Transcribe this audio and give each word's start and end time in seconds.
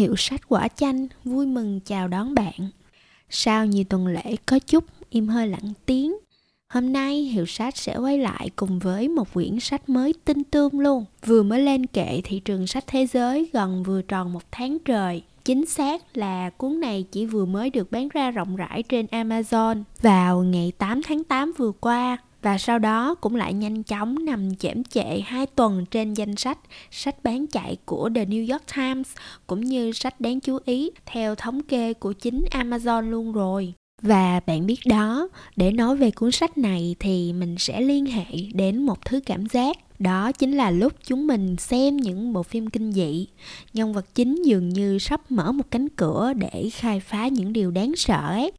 Hiệu 0.00 0.16
sách 0.16 0.48
quả 0.48 0.68
chanh 0.68 1.06
vui 1.24 1.46
mừng 1.46 1.80
chào 1.80 2.08
đón 2.08 2.34
bạn. 2.34 2.70
Sau 3.30 3.66
nhiều 3.66 3.84
tuần 3.84 4.06
lễ 4.06 4.36
có 4.46 4.58
chút 4.58 4.84
im 5.10 5.28
hơi 5.28 5.48
lặng 5.48 5.72
tiếng, 5.86 6.16
hôm 6.68 6.92
nay 6.92 7.14
Hiệu 7.14 7.46
sách 7.46 7.76
sẽ 7.76 7.96
quay 7.96 8.18
lại 8.18 8.50
cùng 8.56 8.78
với 8.78 9.08
một 9.08 9.34
quyển 9.34 9.60
sách 9.60 9.88
mới 9.88 10.14
tinh 10.24 10.44
tươm 10.44 10.78
luôn. 10.78 11.04
Vừa 11.26 11.42
mới 11.42 11.60
lên 11.60 11.86
kệ 11.86 12.20
thị 12.24 12.40
trường 12.40 12.66
sách 12.66 12.84
thế 12.86 13.06
giới 13.06 13.50
gần 13.52 13.82
vừa 13.82 14.02
tròn 14.02 14.32
một 14.32 14.42
tháng 14.50 14.78
trời. 14.84 15.22
Chính 15.44 15.66
xác 15.66 16.16
là 16.16 16.50
cuốn 16.50 16.80
này 16.80 17.04
chỉ 17.12 17.26
vừa 17.26 17.44
mới 17.44 17.70
được 17.70 17.90
bán 17.90 18.08
ra 18.08 18.30
rộng 18.30 18.56
rãi 18.56 18.82
trên 18.82 19.06
Amazon 19.06 19.82
vào 20.02 20.42
ngày 20.42 20.72
8 20.78 21.00
tháng 21.02 21.24
8 21.24 21.52
vừa 21.58 21.72
qua 21.72 22.18
và 22.42 22.58
sau 22.58 22.78
đó 22.78 23.14
cũng 23.14 23.36
lại 23.36 23.52
nhanh 23.54 23.82
chóng 23.82 24.24
nằm 24.24 24.56
chễm 24.56 24.84
chệ 24.84 25.20
hai 25.24 25.46
tuần 25.46 25.86
trên 25.90 26.14
danh 26.14 26.36
sách 26.36 26.58
sách 26.90 27.16
bán 27.22 27.46
chạy 27.46 27.76
của 27.84 28.10
The 28.14 28.24
New 28.24 28.52
York 28.52 28.62
Times 28.76 29.08
cũng 29.46 29.60
như 29.60 29.92
sách 29.92 30.20
đáng 30.20 30.40
chú 30.40 30.58
ý 30.64 30.90
theo 31.06 31.34
thống 31.34 31.62
kê 31.62 31.94
của 31.94 32.12
chính 32.12 32.44
Amazon 32.50 33.10
luôn 33.10 33.32
rồi. 33.32 33.74
Và 34.02 34.40
bạn 34.46 34.66
biết 34.66 34.80
đó, 34.86 35.28
để 35.56 35.70
nói 35.70 35.96
về 35.96 36.10
cuốn 36.10 36.30
sách 36.30 36.58
này 36.58 36.96
thì 36.98 37.32
mình 37.32 37.56
sẽ 37.58 37.80
liên 37.80 38.06
hệ 38.06 38.24
đến 38.54 38.82
một 38.82 39.04
thứ 39.04 39.20
cảm 39.26 39.46
giác. 39.46 39.76
Đó 39.98 40.32
chính 40.32 40.56
là 40.56 40.70
lúc 40.70 40.92
chúng 41.04 41.26
mình 41.26 41.56
xem 41.56 41.96
những 41.96 42.32
bộ 42.32 42.42
phim 42.42 42.70
kinh 42.70 42.92
dị. 42.92 43.26
Nhân 43.72 43.92
vật 43.92 44.14
chính 44.14 44.42
dường 44.44 44.68
như 44.68 44.98
sắp 44.98 45.30
mở 45.30 45.52
một 45.52 45.70
cánh 45.70 45.88
cửa 45.88 46.32
để 46.36 46.70
khai 46.72 47.00
phá 47.00 47.28
những 47.28 47.52
điều 47.52 47.70
đáng 47.70 47.92
sợ 47.96 48.26
ấy 48.28 48.52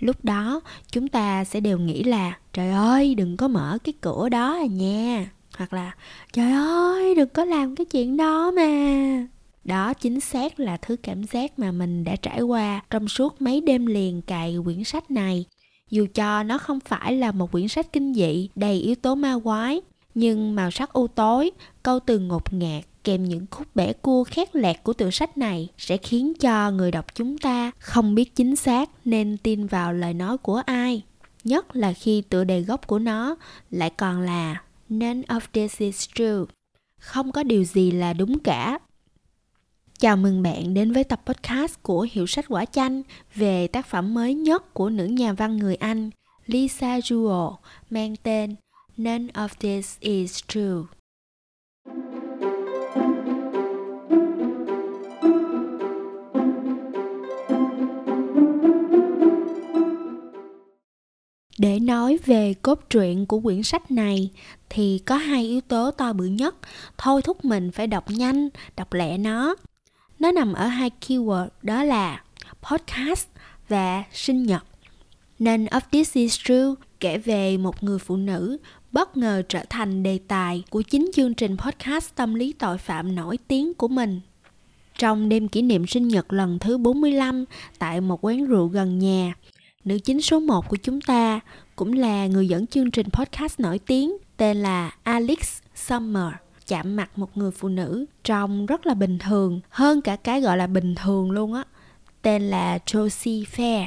lúc 0.00 0.24
đó, 0.24 0.60
chúng 0.92 1.08
ta 1.08 1.44
sẽ 1.44 1.60
đều 1.60 1.78
nghĩ 1.78 2.02
là, 2.02 2.38
trời 2.52 2.70
ơi, 2.70 3.14
đừng 3.14 3.36
có 3.36 3.48
mở 3.48 3.78
cái 3.84 3.92
cửa 4.00 4.28
đó 4.28 4.54
à 4.54 4.66
nha. 4.66 5.30
Hoặc 5.56 5.72
là, 5.72 5.92
trời 6.32 6.52
ơi, 6.52 7.14
đừng 7.14 7.28
có 7.28 7.44
làm 7.44 7.76
cái 7.76 7.84
chuyện 7.84 8.16
đó 8.16 8.50
mà. 8.50 9.26
Đó 9.64 9.94
chính 9.94 10.20
xác 10.20 10.60
là 10.60 10.76
thứ 10.76 10.96
cảm 10.96 11.24
giác 11.24 11.58
mà 11.58 11.72
mình 11.72 12.04
đã 12.04 12.16
trải 12.16 12.40
qua 12.40 12.80
trong 12.90 13.08
suốt 13.08 13.42
mấy 13.42 13.60
đêm 13.60 13.86
liền 13.86 14.22
cài 14.22 14.56
quyển 14.64 14.84
sách 14.84 15.10
này. 15.10 15.44
Dù 15.90 16.06
cho 16.14 16.42
nó 16.42 16.58
không 16.58 16.80
phải 16.80 17.16
là 17.16 17.32
một 17.32 17.52
quyển 17.52 17.68
sách 17.68 17.92
kinh 17.92 18.14
dị, 18.14 18.48
đầy 18.54 18.80
yếu 18.80 18.94
tố 18.94 19.14
ma 19.14 19.34
quái, 19.44 19.80
nhưng 20.14 20.54
màu 20.54 20.70
sắc 20.70 20.92
u 20.92 21.06
tối, 21.06 21.50
câu 21.82 22.00
từ 22.00 22.18
ngột 22.18 22.52
ngạt 22.52 22.84
kèm 23.06 23.24
những 23.24 23.46
khúc 23.50 23.66
bẻ 23.76 23.92
cua 23.92 24.24
khét 24.24 24.56
lẹt 24.56 24.76
của 24.82 24.92
tựa 24.92 25.10
sách 25.10 25.38
này 25.38 25.68
sẽ 25.78 25.96
khiến 25.96 26.32
cho 26.40 26.70
người 26.70 26.90
đọc 26.90 27.06
chúng 27.14 27.38
ta 27.38 27.70
không 27.78 28.14
biết 28.14 28.36
chính 28.36 28.56
xác 28.56 28.90
nên 29.04 29.36
tin 29.42 29.66
vào 29.66 29.92
lời 29.92 30.14
nói 30.14 30.38
của 30.38 30.62
ai. 30.66 31.02
Nhất 31.44 31.76
là 31.76 31.92
khi 31.92 32.22
tựa 32.28 32.44
đề 32.44 32.60
gốc 32.62 32.86
của 32.86 32.98
nó 32.98 33.36
lại 33.70 33.90
còn 33.90 34.20
là 34.20 34.62
none 34.88 35.22
of 35.22 35.40
this 35.52 35.78
is 35.78 36.08
true 36.14 36.44
không 37.06 37.32
có 37.32 37.42
điều 37.42 37.64
gì 37.64 37.90
là 37.90 38.12
đúng 38.12 38.38
cả. 38.38 38.78
Chào 39.98 40.16
mừng 40.16 40.42
bạn 40.42 40.74
đến 40.74 40.92
với 40.92 41.04
tập 41.04 41.20
podcast 41.26 41.82
của 41.82 42.06
Hiệu 42.12 42.26
sách 42.26 42.44
Quả 42.48 42.64
Chanh 42.64 43.02
về 43.34 43.66
tác 43.66 43.86
phẩm 43.86 44.14
mới 44.14 44.34
nhất 44.34 44.74
của 44.74 44.90
nữ 44.90 45.04
nhà 45.04 45.32
văn 45.32 45.56
người 45.56 45.74
Anh, 45.74 46.10
Lisa 46.46 46.98
Jewell, 46.98 47.56
mang 47.90 48.16
tên 48.22 48.54
None 48.96 49.26
of 49.26 49.48
this 49.60 49.96
is 50.00 50.42
true. 50.48 50.95
Nói 61.86 62.18
về 62.26 62.54
cốt 62.62 62.80
truyện 62.90 63.26
của 63.26 63.40
quyển 63.40 63.62
sách 63.62 63.90
này 63.90 64.30
thì 64.70 65.00
có 65.06 65.16
hai 65.16 65.44
yếu 65.44 65.60
tố 65.60 65.90
to 65.90 66.12
bự 66.12 66.24
nhất 66.24 66.56
thôi 66.98 67.22
thúc 67.22 67.44
mình 67.44 67.70
phải 67.70 67.86
đọc 67.86 68.10
nhanh, 68.10 68.48
đọc 68.76 68.92
lẹ 68.92 69.18
nó. 69.18 69.54
Nó 70.18 70.32
nằm 70.32 70.52
ở 70.52 70.66
hai 70.66 70.90
keyword 71.06 71.48
đó 71.62 71.84
là 71.84 72.22
podcast 72.62 73.26
và 73.68 74.04
sinh 74.12 74.42
nhật. 74.42 74.64
nên 75.38 75.64
of 75.64 75.80
this 75.90 76.12
is 76.12 76.38
true 76.38 76.74
kể 77.00 77.18
về 77.18 77.56
một 77.56 77.82
người 77.82 77.98
phụ 77.98 78.16
nữ 78.16 78.58
bất 78.92 79.16
ngờ 79.16 79.42
trở 79.48 79.60
thành 79.70 80.02
đề 80.02 80.18
tài 80.28 80.62
của 80.70 80.82
chính 80.82 81.10
chương 81.14 81.34
trình 81.34 81.56
podcast 81.56 82.14
tâm 82.14 82.34
lý 82.34 82.52
tội 82.52 82.78
phạm 82.78 83.14
nổi 83.14 83.38
tiếng 83.48 83.74
của 83.74 83.88
mình. 83.88 84.20
Trong 84.98 85.28
đêm 85.28 85.48
kỷ 85.48 85.62
niệm 85.62 85.86
sinh 85.86 86.08
nhật 86.08 86.32
lần 86.32 86.58
thứ 86.58 86.78
45 86.78 87.44
tại 87.78 88.00
một 88.00 88.24
quán 88.24 88.46
rượu 88.46 88.66
gần 88.66 88.98
nhà, 88.98 89.34
nữ 89.84 89.98
chính 89.98 90.22
số 90.22 90.40
1 90.40 90.68
của 90.68 90.76
chúng 90.76 91.00
ta 91.00 91.40
cũng 91.76 91.92
là 91.92 92.26
người 92.26 92.48
dẫn 92.48 92.66
chương 92.66 92.90
trình 92.90 93.06
podcast 93.10 93.60
nổi 93.60 93.78
tiếng 93.78 94.16
tên 94.36 94.56
là 94.56 94.90
Alex 95.02 95.60
Summer 95.74 96.32
chạm 96.66 96.96
mặt 96.96 97.18
một 97.18 97.36
người 97.36 97.50
phụ 97.50 97.68
nữ 97.68 98.06
trông 98.24 98.66
rất 98.66 98.86
là 98.86 98.94
bình 98.94 99.18
thường 99.18 99.60
hơn 99.68 100.00
cả 100.00 100.16
cái 100.16 100.40
gọi 100.40 100.56
là 100.56 100.66
bình 100.66 100.94
thường 100.94 101.30
luôn 101.30 101.54
á 101.54 101.64
tên 102.22 102.42
là 102.42 102.78
Josie 102.86 103.44
Fair 103.44 103.86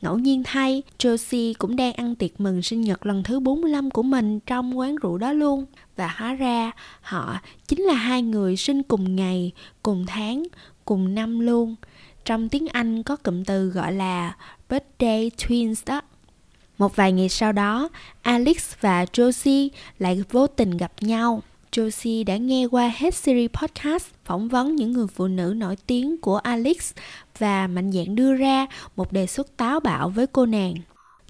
Ngẫu 0.00 0.18
nhiên 0.18 0.42
thay, 0.44 0.82
Josie 0.98 1.54
cũng 1.58 1.76
đang 1.76 1.92
ăn 1.92 2.14
tiệc 2.14 2.40
mừng 2.40 2.62
sinh 2.62 2.80
nhật 2.80 3.06
lần 3.06 3.22
thứ 3.22 3.40
45 3.40 3.90
của 3.90 4.02
mình 4.02 4.40
trong 4.40 4.78
quán 4.78 4.96
rượu 4.96 5.18
đó 5.18 5.32
luôn. 5.32 5.64
Và 5.96 6.14
hóa 6.16 6.34
ra 6.34 6.70
họ 7.00 7.38
chính 7.68 7.82
là 7.82 7.94
hai 7.94 8.22
người 8.22 8.56
sinh 8.56 8.82
cùng 8.82 9.16
ngày, 9.16 9.52
cùng 9.82 10.04
tháng, 10.06 10.42
cùng 10.84 11.14
năm 11.14 11.40
luôn. 11.40 11.76
Trong 12.24 12.48
tiếng 12.48 12.68
Anh 12.68 13.02
có 13.02 13.16
cụm 13.16 13.44
từ 13.44 13.68
gọi 13.68 13.92
là 13.92 14.36
birthday 14.68 15.30
twins 15.38 15.82
đó. 15.86 16.00
Một 16.80 16.96
vài 16.96 17.12
ngày 17.12 17.28
sau 17.28 17.52
đó, 17.52 17.88
Alex 18.22 18.74
và 18.80 19.04
Josie 19.04 19.68
lại 19.98 20.22
vô 20.30 20.46
tình 20.46 20.76
gặp 20.76 20.92
nhau. 21.00 21.42
Josie 21.72 22.24
đã 22.24 22.36
nghe 22.36 22.64
qua 22.64 22.92
hết 22.96 23.14
series 23.14 23.50
podcast 23.50 24.06
phỏng 24.24 24.48
vấn 24.48 24.76
những 24.76 24.92
người 24.92 25.06
phụ 25.06 25.26
nữ 25.26 25.54
nổi 25.56 25.76
tiếng 25.86 26.16
của 26.20 26.36
Alex 26.36 26.92
và 27.38 27.66
mạnh 27.66 27.92
dạn 27.92 28.14
đưa 28.14 28.34
ra 28.34 28.66
một 28.96 29.12
đề 29.12 29.26
xuất 29.26 29.56
táo 29.56 29.80
bạo 29.80 30.08
với 30.08 30.26
cô 30.26 30.46
nàng. 30.46 30.74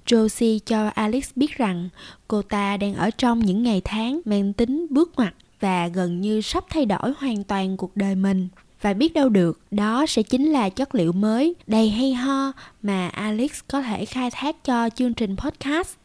Josie 0.05 0.59
cho 0.65 0.87
Alex 0.87 1.31
biết 1.35 1.57
rằng 1.57 1.89
cô 2.27 2.41
ta 2.41 2.77
đang 2.77 2.93
ở 2.93 3.09
trong 3.09 3.39
những 3.39 3.63
ngày 3.63 3.81
tháng 3.85 4.21
mang 4.25 4.53
tính 4.53 4.87
bước 4.89 5.11
ngoặt 5.17 5.33
và 5.59 5.87
gần 5.87 6.21
như 6.21 6.41
sắp 6.41 6.63
thay 6.69 6.85
đổi 6.85 7.13
hoàn 7.17 7.43
toàn 7.43 7.77
cuộc 7.77 7.97
đời 7.97 8.15
mình. 8.15 8.47
Và 8.81 8.93
biết 8.93 9.13
đâu 9.13 9.29
được, 9.29 9.59
đó 9.71 10.05
sẽ 10.07 10.23
chính 10.23 10.51
là 10.51 10.69
chất 10.69 10.95
liệu 10.95 11.11
mới 11.11 11.55
đầy 11.67 11.89
hay 11.89 12.13
ho 12.13 12.51
mà 12.81 13.07
Alex 13.07 13.51
có 13.67 13.81
thể 13.81 14.05
khai 14.05 14.31
thác 14.31 14.63
cho 14.63 14.89
chương 14.89 15.13
trình 15.13 15.35
podcast. 15.37 15.95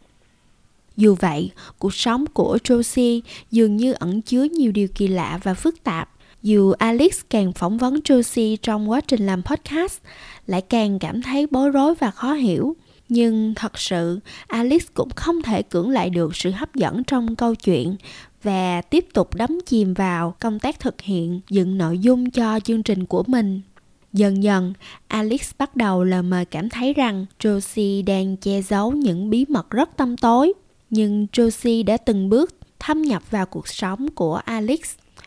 Dù 0.96 1.14
vậy, 1.20 1.50
cuộc 1.78 1.94
sống 1.94 2.26
của 2.26 2.58
Josie 2.64 3.20
dường 3.50 3.76
như 3.76 3.92
ẩn 3.92 4.22
chứa 4.22 4.42
nhiều 4.42 4.72
điều 4.72 4.88
kỳ 4.94 5.08
lạ 5.08 5.40
và 5.42 5.54
phức 5.54 5.82
tạp 5.84 6.08
dù 6.42 6.72
Alex 6.72 7.20
càng 7.30 7.52
phỏng 7.52 7.78
vấn 7.78 7.94
Josie 7.94 8.56
trong 8.62 8.90
quá 8.90 9.00
trình 9.00 9.26
làm 9.26 9.42
podcast, 9.42 9.98
lại 10.46 10.60
càng 10.60 10.98
cảm 10.98 11.22
thấy 11.22 11.46
bối 11.50 11.70
rối 11.70 11.94
và 11.94 12.10
khó 12.10 12.32
hiểu. 12.32 12.76
Nhưng 13.08 13.54
thật 13.54 13.78
sự, 13.78 14.20
Alice 14.46 14.86
cũng 14.94 15.10
không 15.10 15.42
thể 15.42 15.62
cưỡng 15.62 15.90
lại 15.90 16.10
được 16.10 16.36
sự 16.36 16.50
hấp 16.50 16.74
dẫn 16.74 17.04
trong 17.04 17.36
câu 17.36 17.54
chuyện 17.54 17.96
và 18.42 18.82
tiếp 18.82 19.06
tục 19.14 19.34
đắm 19.34 19.58
chìm 19.66 19.94
vào 19.94 20.34
công 20.40 20.58
tác 20.58 20.80
thực 20.80 21.00
hiện 21.00 21.40
dựng 21.50 21.78
nội 21.78 21.98
dung 21.98 22.30
cho 22.30 22.60
chương 22.60 22.82
trình 22.82 23.06
của 23.06 23.22
mình. 23.26 23.60
Dần 24.12 24.42
dần, 24.42 24.72
Alex 25.08 25.50
bắt 25.58 25.76
đầu 25.76 26.04
lờ 26.04 26.22
mờ 26.22 26.44
cảm 26.50 26.68
thấy 26.68 26.94
rằng 26.94 27.26
Josie 27.40 28.04
đang 28.04 28.36
che 28.36 28.62
giấu 28.62 28.92
những 28.92 29.30
bí 29.30 29.44
mật 29.48 29.70
rất 29.70 29.96
tâm 29.96 30.16
tối. 30.16 30.52
Nhưng 30.90 31.26
Josie 31.32 31.84
đã 31.84 31.96
từng 31.96 32.28
bước 32.28 32.54
thâm 32.78 33.02
nhập 33.02 33.30
vào 33.30 33.46
cuộc 33.46 33.68
sống 33.68 34.08
của 34.14 34.34
Alex 34.34 34.80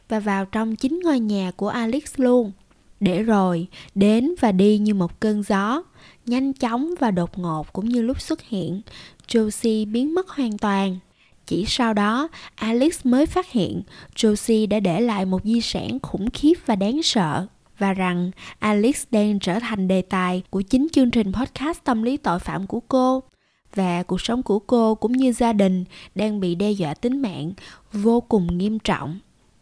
và 0.10 0.20
vào 0.20 0.46
trong 0.46 0.76
chính 0.76 1.00
ngôi 1.04 1.20
nhà 1.20 1.52
của 1.56 1.68
Alex 1.68 2.04
luôn. 2.16 2.52
Để 3.00 3.24
rồi 3.24 3.68
đến 3.96 4.34
và 4.40 4.52
đi 4.52 4.78
như 4.78 4.94
một 4.94 5.20
cơn 5.20 5.44
gió, 5.44 5.84
nhanh 6.26 6.54
chóng 6.54 6.94
và 7.00 7.12
đột 7.12 7.38
ngột 7.38 7.74
cũng 7.74 7.90
như 7.90 8.02
lúc 8.02 8.22
xuất 8.22 8.42
hiện, 8.42 8.82
Josie 9.28 9.92
biến 9.92 10.16
mất 10.16 10.30
hoàn 10.30 10.58
toàn. 10.58 10.98
Chỉ 11.46 11.66
sau 11.68 11.94
đó, 11.94 12.28
Alex 12.56 13.00
mới 13.06 13.26
phát 13.26 13.52
hiện 13.52 13.82
Josie 14.16 14.68
đã 14.68 14.80
để 14.80 15.02
lại 15.02 15.26
một 15.26 15.44
di 15.44 15.62
sản 15.62 16.00
khủng 16.00 16.30
khiếp 16.30 16.54
và 16.66 16.76
đáng 16.76 17.04
sợ 17.04 17.48
và 17.78 17.94
rằng 17.94 18.32
Alex 18.60 19.04
đang 19.12 19.40
trở 19.40 19.60
thành 19.60 19.88
đề 19.88 20.02
tài 20.02 20.44
của 20.50 20.62
chính 20.62 20.88
chương 20.92 21.12
trình 21.12 21.34
podcast 21.34 21.84
tâm 21.84 22.04
lý 22.04 22.18
tội 22.18 22.40
phạm 22.40 22.68
của 22.68 22.80
cô 22.80 23.24
và 23.76 24.04
cuộc 24.04 24.22
sống 24.22 24.44
của 24.44 24.60
cô 24.60 24.96
cũng 24.96 25.12
như 25.12 25.32
gia 25.32 25.54
đình 25.54 25.84
đang 26.16 26.40
bị 26.40 26.56
đe 26.56 26.72
dọa 26.72 26.94
tính 26.94 27.22
mạng 27.22 27.52
vô 27.94 28.22
cùng 28.22 28.58
nghiêm 28.58 28.80
trọng. 28.80 29.20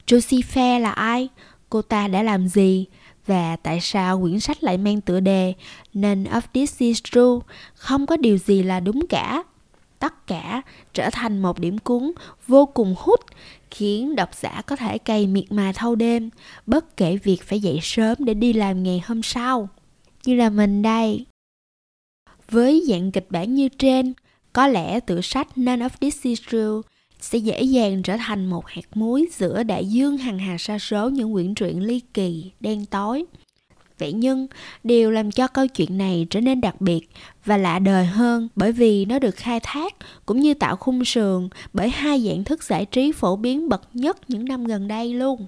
Josie 0.08 0.42
Fair 0.54 0.80
là 0.80 0.92
ai? 0.92 1.30
Cô 1.70 1.82
ta 1.82 2.08
đã 2.08 2.24
làm 2.24 2.48
gì? 2.48 2.86
Và 3.28 3.56
tại 3.56 3.80
sao 3.82 4.22
quyển 4.22 4.40
sách 4.40 4.64
lại 4.64 4.78
mang 4.78 5.02
tựa 5.02 5.20
đề 5.20 5.54
None 5.94 6.24
of 6.24 6.42
this 6.54 6.80
is 6.80 7.02
true, 7.04 7.54
không 7.74 8.06
có 8.06 8.18
điều 8.18 8.38
gì 8.38 8.64
là 8.64 8.80
đúng 8.80 9.08
cả. 9.10 9.44
Tất 10.00 10.28
cả 10.28 10.62
trở 10.94 11.10
thành 11.12 11.40
một 11.40 11.60
điểm 11.60 11.78
cuốn 11.78 12.12
vô 12.48 12.66
cùng 12.66 12.96
hút, 12.98 13.20
khiến 13.72 14.16
độc 14.16 14.36
giả 14.36 14.62
có 14.68 14.76
thể 14.76 14.98
cày 14.98 15.28
miệt 15.28 15.52
mài 15.52 15.74
thâu 15.74 15.96
đêm, 15.96 16.30
bất 16.66 16.98
kể 16.98 17.18
việc 17.18 17.44
phải 17.44 17.60
dậy 17.60 17.80
sớm 17.82 18.18
để 18.20 18.34
đi 18.34 18.54
làm 18.54 18.84
ngày 18.84 19.02
hôm 19.06 19.24
sau. 19.24 19.70
Như 20.26 20.36
là 20.36 20.50
mình 20.50 20.82
đây. 20.82 21.26
Với 22.50 22.84
dạng 22.88 23.12
kịch 23.12 23.28
bản 23.30 23.54
như 23.56 23.70
trên, 23.70 24.14
có 24.54 24.68
lẽ 24.68 25.00
tựa 25.00 25.22
sách 25.22 25.58
None 25.58 25.86
of 25.86 25.90
this 26.00 26.22
is 26.22 26.42
true 26.50 26.82
sẽ 27.20 27.38
dễ 27.38 27.62
dàng 27.62 28.04
trở 28.04 28.18
thành 28.18 28.46
một 28.46 28.68
hạt 28.68 28.98
muối 28.98 29.28
giữa 29.38 29.64
đại 29.64 29.86
dương 29.86 30.18
hằng 30.18 30.40
hà 30.40 30.58
sa 30.58 30.80
số 30.80 31.10
những 31.10 31.34
quyển 31.34 31.54
truyện 31.54 31.84
ly 31.84 32.02
kỳ, 32.14 32.52
đen 32.60 32.86
tối. 32.86 33.26
Vậy 34.00 34.14
nhưng, 34.14 34.48
điều 34.84 35.12
làm 35.12 35.32
cho 35.32 35.48
câu 35.48 35.68
chuyện 35.68 35.98
này 35.98 36.28
trở 36.30 36.42
nên 36.42 36.62
đặc 36.62 36.82
biệt 36.82 37.10
và 37.46 37.58
lạ 37.58 37.80
đời 37.80 38.06
hơn 38.06 38.48
bởi 38.56 38.72
vì 38.72 39.06
nó 39.06 39.20
được 39.20 39.36
khai 39.36 39.60
thác 39.64 39.96
cũng 40.26 40.40
như 40.40 40.54
tạo 40.54 40.76
khung 40.76 41.06
sườn 41.06 41.50
bởi 41.74 41.90
hai 41.90 42.24
dạng 42.28 42.44
thức 42.44 42.64
giải 42.64 42.86
trí 42.86 43.12
phổ 43.12 43.36
biến 43.36 43.70
bậc 43.70 43.82
nhất 43.94 44.18
những 44.28 44.46
năm 44.46 44.66
gần 44.66 44.88
đây 44.88 45.14
luôn. 45.14 45.46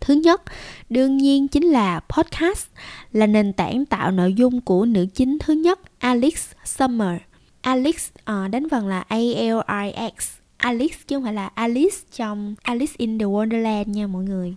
Thứ 0.00 0.14
nhất, 0.14 0.42
đương 0.90 1.16
nhiên 1.16 1.48
chính 1.48 1.64
là 1.64 2.00
podcast, 2.00 2.66
là 3.12 3.26
nền 3.26 3.52
tảng 3.52 3.86
tạo 3.86 4.10
nội 4.10 4.34
dung 4.34 4.60
của 4.60 4.84
nữ 4.84 5.06
chính 5.14 5.38
thứ 5.38 5.52
nhất 5.54 5.80
Alex 5.98 6.48
Summer. 6.64 7.16
Alex 7.60 8.08
uh, 8.20 8.50
đánh 8.50 8.68
vần 8.68 8.88
là 8.88 9.00
A-L-I-X. 9.08 10.43
Alice 10.64 10.96
chứ 11.06 11.16
không 11.16 11.22
phải 11.22 11.34
là 11.34 11.46
Alice 11.46 11.96
trong 12.16 12.54
Alice 12.62 12.92
in 12.96 13.18
the 13.18 13.24
Wonderland 13.24 13.84
nha 13.86 14.06
mọi 14.06 14.24
người. 14.24 14.54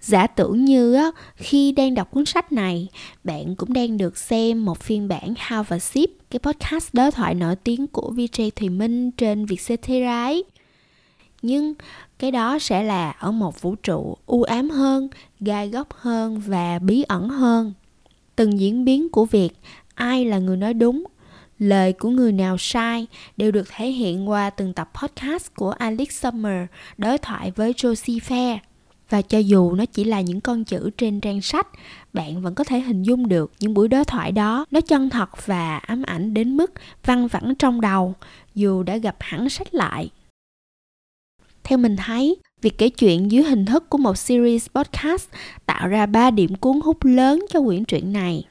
Giả 0.00 0.26
tưởng 0.26 0.64
như 0.64 0.94
á, 0.94 1.10
khi 1.36 1.72
đang 1.72 1.94
đọc 1.94 2.10
cuốn 2.10 2.24
sách 2.24 2.52
này 2.52 2.88
bạn 3.24 3.54
cũng 3.56 3.72
đang 3.72 3.96
được 3.96 4.18
xem 4.18 4.64
một 4.64 4.78
phiên 4.80 5.08
bản 5.08 5.34
How 5.48 5.62
và 5.62 5.78
Sip 5.78 6.10
cái 6.30 6.38
podcast 6.38 6.88
đối 6.92 7.10
thoại 7.10 7.34
nổi 7.34 7.56
tiếng 7.56 7.86
của 7.86 8.12
VJ 8.16 8.50
Thùy 8.56 8.68
Minh 8.68 9.10
trên 9.10 9.46
Vietcetera 9.46 10.24
ấy 10.24 10.44
nhưng 11.42 11.74
cái 12.18 12.30
đó 12.30 12.58
sẽ 12.58 12.82
là 12.82 13.10
ở 13.10 13.32
một 13.32 13.60
vũ 13.60 13.74
trụ 13.74 14.16
u 14.26 14.42
ám 14.42 14.70
hơn 14.70 15.08
gai 15.40 15.68
góc 15.68 15.88
hơn 15.92 16.42
và 16.46 16.78
bí 16.78 17.02
ẩn 17.02 17.28
hơn. 17.28 17.72
Từng 18.36 18.60
diễn 18.60 18.84
biến 18.84 19.08
của 19.08 19.24
việc 19.24 19.50
ai 19.94 20.24
là 20.24 20.38
người 20.38 20.56
nói 20.56 20.74
đúng 20.74 21.04
lời 21.60 21.92
của 21.92 22.08
người 22.08 22.32
nào 22.32 22.56
sai 22.58 23.06
đều 23.36 23.50
được 23.50 23.68
thể 23.68 23.90
hiện 23.90 24.28
qua 24.28 24.50
từng 24.50 24.72
tập 24.72 24.90
podcast 25.02 25.54
của 25.54 25.70
Alex 25.70 26.10
Summer 26.10 26.66
đối 26.98 27.18
thoại 27.18 27.50
với 27.56 27.72
Josie 27.72 28.18
Fair. 28.18 28.58
Và 29.10 29.22
cho 29.22 29.38
dù 29.38 29.72
nó 29.72 29.84
chỉ 29.84 30.04
là 30.04 30.20
những 30.20 30.40
con 30.40 30.64
chữ 30.64 30.90
trên 30.96 31.20
trang 31.20 31.40
sách, 31.40 31.66
bạn 32.12 32.42
vẫn 32.42 32.54
có 32.54 32.64
thể 32.64 32.80
hình 32.80 33.02
dung 33.02 33.28
được 33.28 33.52
những 33.60 33.74
buổi 33.74 33.88
đối 33.88 34.04
thoại 34.04 34.32
đó. 34.32 34.64
Nó 34.70 34.80
chân 34.80 35.10
thật 35.10 35.46
và 35.46 35.76
ám 35.76 36.02
ảnh 36.02 36.34
đến 36.34 36.56
mức 36.56 36.72
văng 37.04 37.28
vẳng 37.28 37.54
trong 37.58 37.80
đầu, 37.80 38.14
dù 38.54 38.82
đã 38.82 38.96
gặp 38.96 39.16
hẳn 39.20 39.48
sách 39.48 39.74
lại. 39.74 40.10
Theo 41.62 41.78
mình 41.78 41.96
thấy, 41.96 42.36
việc 42.62 42.78
kể 42.78 42.88
chuyện 42.88 43.30
dưới 43.30 43.42
hình 43.42 43.66
thức 43.66 43.90
của 43.90 43.98
một 43.98 44.18
series 44.18 44.66
podcast 44.74 45.28
tạo 45.66 45.88
ra 45.88 46.06
ba 46.06 46.30
điểm 46.30 46.54
cuốn 46.54 46.80
hút 46.84 47.04
lớn 47.04 47.46
cho 47.50 47.60
quyển 47.60 47.84
truyện 47.84 48.12
này 48.12 48.44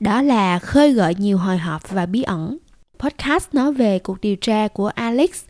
đó 0.00 0.22
là 0.22 0.58
khơi 0.58 0.92
gợi 0.92 1.14
nhiều 1.18 1.38
hồi 1.38 1.58
hộp 1.58 1.90
và 1.90 2.06
bí 2.06 2.22
ẩn 2.22 2.58
podcast 2.98 3.54
nói 3.54 3.72
về 3.72 3.98
cuộc 3.98 4.20
điều 4.20 4.36
tra 4.36 4.68
của 4.68 4.88
alex 4.88 5.44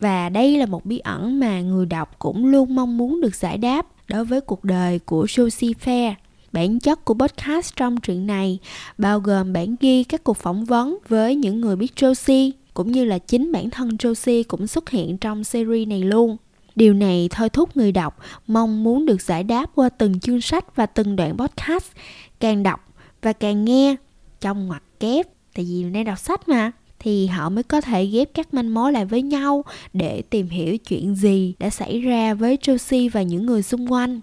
và 0.00 0.28
đây 0.28 0.56
là 0.58 0.66
một 0.66 0.86
bí 0.86 0.98
ẩn 0.98 1.40
mà 1.40 1.60
người 1.60 1.86
đọc 1.86 2.18
cũng 2.18 2.46
luôn 2.46 2.74
mong 2.74 2.96
muốn 2.96 3.20
được 3.20 3.34
giải 3.34 3.58
đáp 3.58 3.86
đối 4.08 4.24
với 4.24 4.40
cuộc 4.40 4.64
đời 4.64 4.98
của 4.98 5.24
Josie 5.24 5.72
Fair. 5.84 6.14
Bản 6.52 6.80
chất 6.80 7.04
của 7.04 7.14
podcast 7.14 7.76
trong 7.76 8.00
truyện 8.00 8.26
này 8.26 8.58
bao 8.98 9.20
gồm 9.20 9.52
bản 9.52 9.76
ghi 9.80 10.04
các 10.04 10.24
cuộc 10.24 10.36
phỏng 10.36 10.64
vấn 10.64 10.98
với 11.08 11.36
những 11.36 11.60
người 11.60 11.76
biết 11.76 11.92
Josie, 11.96 12.50
cũng 12.74 12.92
như 12.92 13.04
là 13.04 13.18
chính 13.18 13.52
bản 13.52 13.70
thân 13.70 13.88
Josie 13.88 14.42
cũng 14.48 14.66
xuất 14.66 14.90
hiện 14.90 15.18
trong 15.18 15.44
series 15.44 15.88
này 15.88 16.00
luôn. 16.00 16.36
Điều 16.76 16.94
này 16.94 17.28
thôi 17.32 17.48
thúc 17.48 17.76
người 17.76 17.92
đọc 17.92 18.18
mong 18.46 18.84
muốn 18.84 19.06
được 19.06 19.22
giải 19.22 19.44
đáp 19.44 19.70
qua 19.74 19.88
từng 19.88 20.20
chương 20.20 20.40
sách 20.40 20.76
và 20.76 20.86
từng 20.86 21.16
đoạn 21.16 21.36
podcast. 21.36 21.92
Càng 22.40 22.62
đọc 22.62 22.93
và 23.24 23.32
càng 23.32 23.64
nghe 23.64 23.96
trong 24.40 24.66
ngoặc 24.66 24.82
kép, 25.00 25.26
tại 25.54 25.64
vì 25.64 25.90
đang 25.90 26.04
đọc 26.04 26.18
sách 26.18 26.48
mà 26.48 26.72
thì 26.98 27.26
họ 27.26 27.48
mới 27.48 27.62
có 27.62 27.80
thể 27.80 28.06
ghép 28.06 28.34
các 28.34 28.54
manh 28.54 28.74
mối 28.74 28.92
lại 28.92 29.04
với 29.04 29.22
nhau 29.22 29.64
để 29.92 30.22
tìm 30.30 30.48
hiểu 30.48 30.78
chuyện 30.78 31.14
gì 31.14 31.54
đã 31.58 31.70
xảy 31.70 32.00
ra 32.00 32.34
với 32.34 32.58
Josie 32.62 33.10
và 33.12 33.22
những 33.22 33.46
người 33.46 33.62
xung 33.62 33.92
quanh. 33.92 34.20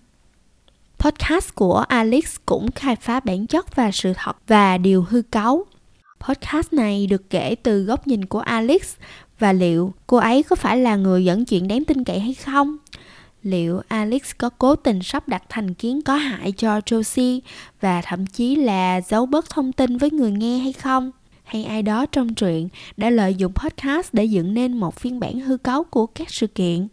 Podcast 0.99 1.55
của 1.55 1.77
Alex 1.77 2.35
cũng 2.45 2.71
khai 2.71 2.95
phá 2.95 3.19
bản 3.19 3.47
chất 3.47 3.75
và 3.75 3.91
sự 3.91 4.13
thật 4.15 4.37
và 4.47 4.77
điều 4.77 5.05
hư 5.09 5.21
cấu. 5.21 5.65
Podcast 6.19 6.73
này 6.73 7.07
được 7.07 7.29
kể 7.29 7.55
từ 7.63 7.83
góc 7.83 8.07
nhìn 8.07 8.25
của 8.25 8.39
Alex 8.39 8.95
và 9.39 9.53
liệu 9.53 9.93
cô 10.07 10.17
ấy 10.17 10.43
có 10.43 10.55
phải 10.55 10.77
là 10.77 10.95
người 10.95 11.25
dẫn 11.25 11.45
chuyện 11.45 11.67
đáng 11.67 11.85
tin 11.85 12.03
cậy 12.03 12.19
hay 12.19 12.33
không? 12.33 12.77
Liệu 13.43 13.81
Alex 13.87 14.21
có 14.37 14.49
cố 14.49 14.75
tình 14.75 15.03
sắp 15.03 15.27
đặt 15.27 15.43
thành 15.49 15.73
kiến 15.73 16.01
có 16.01 16.15
hại 16.15 16.51
cho 16.51 16.79
Josie 16.79 17.39
và 17.81 18.01
thậm 18.01 18.25
chí 18.25 18.55
là 18.55 19.01
giấu 19.01 19.25
bớt 19.25 19.49
thông 19.49 19.71
tin 19.71 19.97
với 19.97 20.11
người 20.11 20.31
nghe 20.31 20.57
hay 20.57 20.73
không? 20.73 21.11
hay 21.51 21.63
ai 21.63 21.81
đó 21.81 22.05
trong 22.05 22.33
truyện 22.33 22.69
đã 22.97 23.09
lợi 23.09 23.35
dụng 23.35 23.53
podcast 23.53 24.13
để 24.13 24.25
dựng 24.25 24.53
nên 24.53 24.77
một 24.77 24.95
phiên 24.95 25.19
bản 25.19 25.39
hư 25.39 25.57
cấu 25.57 25.83
của 25.83 26.05
các 26.05 26.29
sự 26.29 26.47
kiện. 26.47 26.87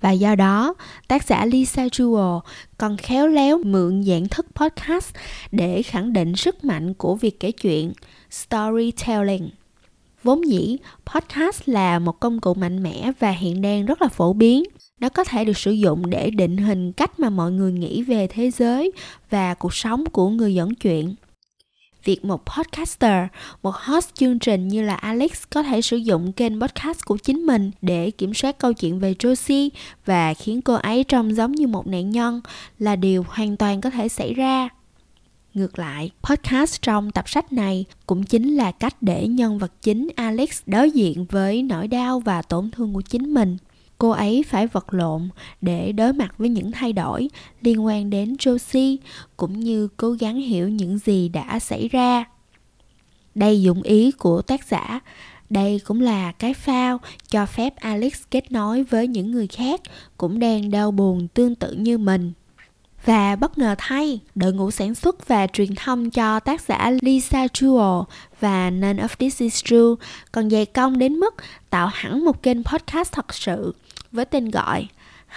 Và 0.00 0.10
do 0.10 0.34
đó, 0.34 0.74
tác 1.08 1.24
giả 1.24 1.46
Lisa 1.46 1.86
Jewell 1.86 2.40
còn 2.78 2.96
khéo 2.96 3.28
léo 3.28 3.58
mượn 3.58 4.02
dạng 4.02 4.28
thức 4.28 4.46
podcast 4.54 5.14
để 5.50 5.82
khẳng 5.82 6.12
định 6.12 6.36
sức 6.36 6.64
mạnh 6.64 6.94
của 6.94 7.14
việc 7.14 7.40
kể 7.40 7.52
chuyện, 7.52 7.92
storytelling. 8.30 9.50
Vốn 10.22 10.48
dĩ, 10.48 10.76
podcast 11.06 11.62
là 11.66 11.98
một 11.98 12.20
công 12.20 12.40
cụ 12.40 12.54
mạnh 12.54 12.82
mẽ 12.82 13.12
và 13.18 13.30
hiện 13.30 13.62
đang 13.62 13.86
rất 13.86 14.02
là 14.02 14.08
phổ 14.08 14.32
biến. 14.32 14.64
Nó 15.02 15.08
có 15.08 15.24
thể 15.24 15.44
được 15.44 15.56
sử 15.56 15.70
dụng 15.72 16.10
để 16.10 16.30
định 16.30 16.56
hình 16.56 16.92
cách 16.92 17.20
mà 17.20 17.30
mọi 17.30 17.52
người 17.52 17.72
nghĩ 17.72 18.02
về 18.02 18.26
thế 18.26 18.50
giới 18.50 18.92
và 19.30 19.54
cuộc 19.54 19.74
sống 19.74 20.04
của 20.12 20.28
người 20.28 20.54
dẫn 20.54 20.74
chuyện 20.74 21.14
việc 22.04 22.24
một 22.24 22.42
podcaster, 22.46 23.26
một 23.62 23.74
host 23.74 24.14
chương 24.14 24.38
trình 24.38 24.68
như 24.68 24.82
là 24.82 24.94
Alex 24.94 25.42
có 25.50 25.62
thể 25.62 25.82
sử 25.82 25.96
dụng 25.96 26.32
kênh 26.32 26.60
podcast 26.60 27.04
của 27.04 27.16
chính 27.16 27.46
mình 27.46 27.70
để 27.82 28.10
kiểm 28.10 28.34
soát 28.34 28.58
câu 28.58 28.72
chuyện 28.72 28.98
về 28.98 29.14
Josie 29.18 29.68
và 30.06 30.34
khiến 30.34 30.62
cô 30.62 30.74
ấy 30.74 31.04
trông 31.04 31.34
giống 31.34 31.52
như 31.52 31.66
một 31.66 31.86
nạn 31.86 32.10
nhân 32.10 32.40
là 32.78 32.96
điều 32.96 33.24
hoàn 33.28 33.56
toàn 33.56 33.80
có 33.80 33.90
thể 33.90 34.08
xảy 34.08 34.34
ra. 34.34 34.68
Ngược 35.54 35.78
lại, 35.78 36.10
podcast 36.22 36.82
trong 36.82 37.10
tập 37.10 37.28
sách 37.28 37.52
này 37.52 37.84
cũng 38.06 38.22
chính 38.22 38.56
là 38.56 38.72
cách 38.72 38.96
để 39.00 39.26
nhân 39.26 39.58
vật 39.58 39.72
chính 39.82 40.08
Alex 40.16 40.62
đối 40.66 40.90
diện 40.90 41.26
với 41.30 41.62
nỗi 41.62 41.88
đau 41.88 42.20
và 42.20 42.42
tổn 42.42 42.70
thương 42.70 42.94
của 42.94 43.02
chính 43.02 43.34
mình 43.34 43.56
cô 44.02 44.10
ấy 44.10 44.44
phải 44.48 44.66
vật 44.66 44.94
lộn 44.94 45.28
để 45.60 45.92
đối 45.92 46.12
mặt 46.12 46.34
với 46.38 46.48
những 46.48 46.72
thay 46.72 46.92
đổi 46.92 47.28
liên 47.60 47.84
quan 47.84 48.10
đến 48.10 48.34
Josie 48.34 48.96
cũng 49.36 49.60
như 49.60 49.88
cố 49.96 50.12
gắng 50.12 50.36
hiểu 50.36 50.68
những 50.68 50.98
gì 50.98 51.28
đã 51.28 51.58
xảy 51.58 51.88
ra. 51.88 52.24
Đây 53.34 53.62
dụng 53.62 53.82
ý 53.82 54.10
của 54.10 54.42
tác 54.42 54.68
giả, 54.68 55.00
đây 55.50 55.80
cũng 55.84 56.00
là 56.00 56.32
cái 56.32 56.54
phao 56.54 57.00
cho 57.30 57.46
phép 57.46 57.76
Alex 57.76 58.12
kết 58.30 58.52
nối 58.52 58.82
với 58.82 59.08
những 59.08 59.30
người 59.30 59.46
khác 59.46 59.80
cũng 60.16 60.38
đang 60.38 60.70
đau 60.70 60.90
buồn 60.90 61.28
tương 61.28 61.54
tự 61.54 61.72
như 61.72 61.98
mình. 61.98 62.32
Và 63.04 63.36
bất 63.36 63.58
ngờ 63.58 63.74
thay, 63.78 64.20
đội 64.34 64.52
ngũ 64.52 64.70
sản 64.70 64.94
xuất 64.94 65.28
và 65.28 65.46
truyền 65.46 65.74
thông 65.74 66.10
cho 66.10 66.40
tác 66.40 66.60
giả 66.60 66.90
Lisa 67.00 67.46
Jewell 67.46 68.04
và 68.40 68.70
None 68.70 69.02
of 69.02 69.08
This 69.18 69.40
Is 69.40 69.64
True 69.64 70.06
còn 70.32 70.50
dày 70.50 70.66
công 70.66 70.98
đến 70.98 71.12
mức 71.12 71.34
tạo 71.70 71.90
hẳn 71.92 72.24
một 72.24 72.42
kênh 72.42 72.64
podcast 72.64 73.12
thật 73.12 73.34
sự 73.34 73.74
với 74.12 74.24
tên 74.24 74.50
gọi 74.50 74.88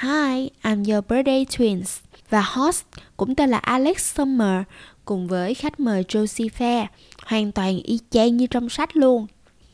Hi, 0.02 0.50
I'm 0.64 0.94
your 0.94 1.06
birthday 1.10 1.46
twins 1.46 2.00
và 2.30 2.42
host 2.42 2.84
cũng 3.18 3.36
tên 3.36 3.50
là 3.50 3.58
Alex 3.58 3.98
Summer 3.98 4.62
cùng 5.06 5.28
với 5.28 5.54
khách 5.54 5.80
mời 5.80 6.04
Josie 6.04 6.50
Fair 6.50 6.86
hoàn 7.26 7.52
toàn 7.52 7.80
y 7.84 8.00
chang 8.10 8.38
như 8.38 8.48
trong 8.48 8.70
sách 8.70 8.98
luôn. 8.98 9.28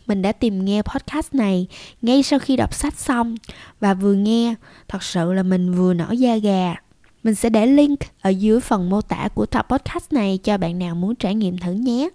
Mình 0.08 0.22
đã 0.22 0.32
tìm 0.32 0.66
nghe 0.66 0.82
podcast 0.82 1.36
này 1.36 1.68
ngay 2.02 2.24
sau 2.24 2.40
khi 2.40 2.56
đọc 2.56 2.74
sách 2.74 3.00
xong 3.00 3.36
và 3.80 3.94
vừa 3.94 4.14
nghe 4.14 4.56
thật 4.88 5.04
sự 5.04 5.34
là 5.34 5.44
mình 5.44 5.74
vừa 5.74 5.94
nổi 5.94 6.18
da 6.18 6.38
gà. 6.38 6.76
Mình 7.24 7.36
sẽ 7.36 7.50
để 7.50 7.68
link 7.68 8.00
ở 8.22 8.30
dưới 8.30 8.60
phần 8.60 8.90
mô 8.90 9.02
tả 9.02 9.28
của 9.36 9.46
tập 9.46 9.68
podcast 9.70 10.14
này 10.14 10.40
cho 10.44 10.58
bạn 10.58 10.80
nào 10.80 10.96
muốn 10.96 11.16
trải 11.16 11.36
nghiệm 11.36 11.58
thử 11.58 11.72
nhé. 11.72 12.10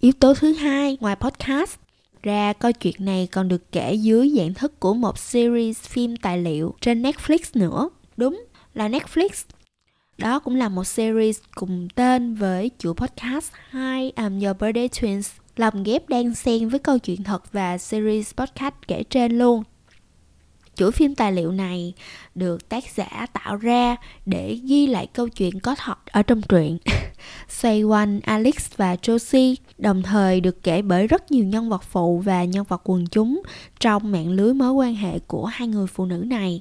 Yếu 0.00 0.12
tố 0.12 0.34
thứ 0.34 0.52
hai 0.52 0.98
ngoài 1.00 1.16
podcast 1.16 1.81
ra 2.22 2.52
câu 2.52 2.72
chuyện 2.72 2.94
này 2.98 3.28
còn 3.32 3.48
được 3.48 3.72
kể 3.72 3.94
dưới 3.94 4.32
dạng 4.36 4.54
thức 4.54 4.80
của 4.80 4.94
một 4.94 5.18
series 5.18 5.80
phim 5.80 6.16
tài 6.16 6.38
liệu 6.38 6.74
trên 6.80 7.02
Netflix 7.02 7.38
nữa. 7.54 7.88
Đúng, 8.16 8.44
là 8.74 8.88
Netflix. 8.88 9.28
Đó 10.18 10.38
cũng 10.38 10.56
là 10.56 10.68
một 10.68 10.84
series 10.84 11.38
cùng 11.54 11.88
tên 11.94 12.34
với 12.34 12.70
chủ 12.78 12.94
podcast 12.94 13.52
Hi, 13.70 14.12
I'm 14.16 14.46
Your 14.46 14.56
Birthday 14.60 14.88
Twins 14.88 15.30
lồng 15.56 15.82
ghép 15.82 16.08
đan 16.08 16.34
xen 16.34 16.68
với 16.68 16.78
câu 16.78 16.98
chuyện 16.98 17.22
thật 17.22 17.52
và 17.52 17.78
series 17.78 18.34
podcast 18.34 18.74
kể 18.88 19.02
trên 19.10 19.38
luôn. 19.38 19.62
Chuỗi 20.74 20.92
phim 20.92 21.14
tài 21.14 21.32
liệu 21.32 21.52
này 21.52 21.92
được 22.34 22.68
tác 22.68 22.84
giả 22.96 23.26
tạo 23.32 23.56
ra 23.56 23.96
để 24.26 24.58
ghi 24.64 24.86
lại 24.86 25.06
câu 25.06 25.28
chuyện 25.28 25.60
có 25.60 25.74
thật 25.74 26.06
ở 26.06 26.22
trong 26.22 26.42
truyện 26.42 26.78
xoay 27.52 27.82
quanh 27.82 28.20
Alex 28.20 28.54
và 28.76 28.94
Josie, 28.94 29.54
đồng 29.78 30.02
thời 30.02 30.40
được 30.40 30.62
kể 30.62 30.82
bởi 30.82 31.06
rất 31.06 31.32
nhiều 31.32 31.44
nhân 31.44 31.68
vật 31.68 31.82
phụ 31.82 32.18
và 32.18 32.44
nhân 32.44 32.64
vật 32.68 32.80
quần 32.84 33.06
chúng 33.06 33.42
trong 33.80 34.12
mạng 34.12 34.30
lưới 34.30 34.54
mối 34.54 34.72
quan 34.72 34.94
hệ 34.94 35.18
của 35.18 35.44
hai 35.44 35.68
người 35.68 35.86
phụ 35.86 36.06
nữ 36.06 36.16
này. 36.16 36.60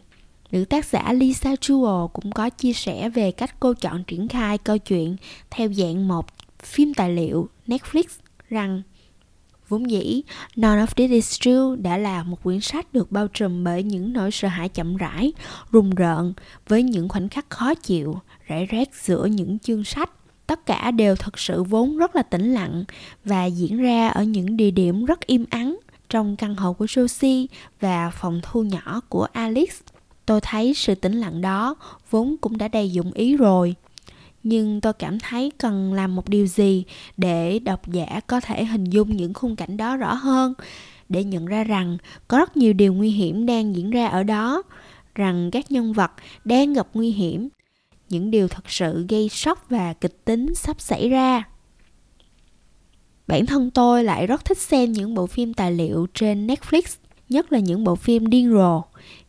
Nữ 0.52 0.66
tác 0.66 0.86
giả 0.86 1.14
Lisa 1.14 1.54
Jewell 1.54 2.08
cũng 2.08 2.32
có 2.32 2.50
chia 2.50 2.74
sẻ 2.74 3.10
về 3.10 3.32
cách 3.32 3.60
cô 3.60 3.74
chọn 3.74 4.04
triển 4.04 4.28
khai 4.28 4.58
câu 4.58 4.78
chuyện 4.78 5.16
theo 5.50 5.74
dạng 5.74 6.08
một 6.08 6.26
phim 6.64 6.94
tài 6.94 7.10
liệu 7.10 7.50
Netflix 7.68 8.04
rằng 8.50 8.82
Vốn 9.72 9.92
dĩ, 9.92 10.22
None 10.56 10.86
of 10.86 10.88
This 10.96 11.12
Is 11.12 11.40
True 11.40 11.76
đã 11.78 11.98
là 11.98 12.24
một 12.24 12.44
quyển 12.44 12.60
sách 12.62 12.94
được 12.94 13.12
bao 13.12 13.28
trùm 13.28 13.64
bởi 13.64 13.84
những 13.84 14.14
nỗi 14.14 14.32
sợ 14.32 14.48
hãi 14.48 14.70
chậm 14.70 14.98
rãi, 14.98 15.34
rùng 15.72 15.90
rợn 15.90 16.34
với 16.68 16.84
những 16.84 17.10
khoảnh 17.10 17.30
khắc 17.30 17.50
khó 17.50 17.74
chịu, 17.76 18.16
rải 18.48 18.66
rác 18.66 18.96
giữa 18.96 19.26
những 19.26 19.60
chương 19.60 19.84
sách. 19.84 20.10
Tất 20.52 20.66
cả 20.66 20.92
đều 20.92 21.16
thật 21.16 21.40
sự 21.40 21.64
vốn 21.64 21.98
rất 21.98 22.16
là 22.16 22.24
tĩnh 22.24 22.54
lặng 22.54 22.84
và 23.26 23.46
diễn 23.46 23.78
ra 23.78 24.08
ở 24.08 24.24
những 24.24 24.58
địa 24.58 24.72
điểm 24.72 25.06
rất 25.06 25.28
im 25.28 25.46
ắng 25.50 25.78
trong 26.10 26.36
căn 26.36 26.56
hộ 26.56 26.74
của 26.74 26.86
Josie 26.86 27.46
và 27.80 28.10
phòng 28.10 28.40
thu 28.44 28.64
nhỏ 28.64 29.02
của 29.10 29.28
Alex. 29.32 29.70
Tôi 30.26 30.42
thấy 30.42 30.74
sự 30.74 30.96
tĩnh 30.96 31.14
lặng 31.14 31.42
đó 31.42 31.76
vốn 32.10 32.36
cũng 32.42 32.58
đã 32.58 32.68
đầy 32.68 32.92
dụng 32.92 33.12
ý 33.12 33.38
rồi, 33.38 33.76
nhưng 34.44 34.82
tôi 34.82 34.94
cảm 34.94 35.20
thấy 35.20 35.52
cần 35.58 35.94
làm 35.94 36.16
một 36.16 36.30
điều 36.30 36.48
gì 36.48 36.84
để 37.18 37.60
độc 37.60 37.88
giả 37.88 38.20
có 38.28 38.40
thể 38.40 38.66
hình 38.66 38.84
dung 38.84 39.18
những 39.18 39.34
khung 39.34 39.56
cảnh 39.56 39.78
đó 39.78 39.98
rõ 39.98 40.14
hơn, 40.14 40.54
để 41.10 41.24
nhận 41.24 41.46
ra 41.46 41.64
rằng 41.64 41.98
có 42.28 42.38
rất 42.38 42.58
nhiều 42.58 42.74
điều 42.74 42.94
nguy 42.94 43.10
hiểm 43.10 43.46
đang 43.46 43.76
diễn 43.76 43.90
ra 43.90 44.08
ở 44.08 44.24
đó, 44.24 44.64
rằng 45.16 45.50
các 45.52 45.72
nhân 45.72 45.94
vật 45.94 46.12
đang 46.46 46.74
gặp 46.74 46.88
nguy 46.94 47.12
hiểm 47.12 47.50
những 48.12 48.32
điều 48.32 48.48
thật 48.48 48.64
sự 48.68 49.06
gây 49.10 49.30
sốc 49.30 49.66
và 49.70 49.94
kịch 49.94 50.26
tính 50.26 50.56
sắp 50.56 50.82
xảy 50.82 51.10
ra. 51.10 51.44
Bản 53.28 53.46
thân 53.46 53.72
tôi 53.72 54.04
lại 54.04 54.28
rất 54.28 54.46
thích 54.46 54.58
xem 54.58 54.92
những 54.92 55.14
bộ 55.14 55.28
phim 55.28 55.54
tài 55.54 55.72
liệu 55.72 56.08
trên 56.14 56.48
netflix, 56.48 56.82
nhất 57.30 57.52
là 57.52 57.60
những 57.60 57.84
bộ 57.84 57.96
phim 57.96 58.28
điên 58.28 58.52
rồ. 58.52 58.82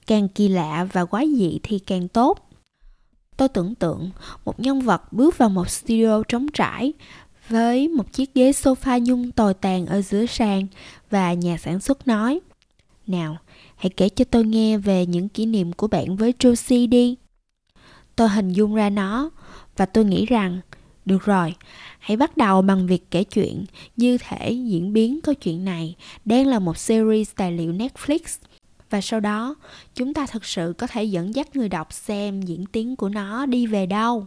Càng 0.06 0.28
kỳ 0.28 0.48
lạ 0.48 0.86
và 0.92 1.04
quái 1.04 1.28
dị 1.36 1.58
thì 1.62 1.78
càng 1.78 2.08
tốt. 2.08 2.50
Tôi 3.36 3.48
tưởng 3.48 3.74
tượng 3.74 4.10
một 4.44 4.60
nhân 4.60 4.80
vật 4.80 5.12
bước 5.12 5.38
vào 5.38 5.48
một 5.48 5.70
studio 5.70 6.22
trống 6.28 6.46
trải 6.54 6.92
với 7.48 7.88
một 7.88 8.12
chiếc 8.12 8.34
ghế 8.34 8.50
sofa 8.50 8.98
nhung 8.98 9.32
tồi 9.32 9.54
tàn 9.54 9.86
ở 9.86 10.02
giữa 10.02 10.26
sàn 10.26 10.66
và 11.10 11.32
nhà 11.32 11.58
sản 11.58 11.80
xuất 11.80 12.06
nói, 12.06 12.40
nào, 13.06 13.36
hãy 13.76 13.90
kể 13.90 14.08
cho 14.08 14.24
tôi 14.24 14.44
nghe 14.44 14.78
về 14.78 15.06
những 15.06 15.28
kỷ 15.28 15.46
niệm 15.46 15.72
của 15.72 15.86
bạn 15.86 16.16
với 16.16 16.34
Josie 16.38 16.88
đi 16.88 17.16
tôi 18.16 18.28
hình 18.28 18.52
dung 18.52 18.74
ra 18.74 18.90
nó. 18.90 19.30
Và 19.76 19.86
tôi 19.86 20.04
nghĩ 20.04 20.26
rằng, 20.26 20.60
được 21.04 21.24
rồi, 21.24 21.54
hãy 21.98 22.16
bắt 22.16 22.36
đầu 22.36 22.62
bằng 22.62 22.86
việc 22.86 23.10
kể 23.10 23.24
chuyện 23.24 23.64
như 23.96 24.18
thể 24.18 24.50
diễn 24.50 24.92
biến 24.92 25.20
câu 25.20 25.34
chuyện 25.34 25.64
này 25.64 25.96
đang 26.24 26.46
là 26.46 26.58
một 26.58 26.78
series 26.78 27.30
tài 27.36 27.52
liệu 27.52 27.72
netflix. 27.72 28.18
Và 28.90 29.00
sau 29.00 29.20
đó, 29.20 29.54
chúng 29.94 30.14
ta 30.14 30.26
thực 30.26 30.44
sự 30.44 30.74
có 30.78 30.86
thể 30.86 31.04
dẫn 31.04 31.34
dắt 31.34 31.56
người 31.56 31.68
đọc 31.68 31.92
xem 31.92 32.42
diễn 32.42 32.66
tiến 32.66 32.96
của 32.96 33.08
nó 33.08 33.46
đi 33.46 33.66
về 33.66 33.86
đâu. 33.86 34.26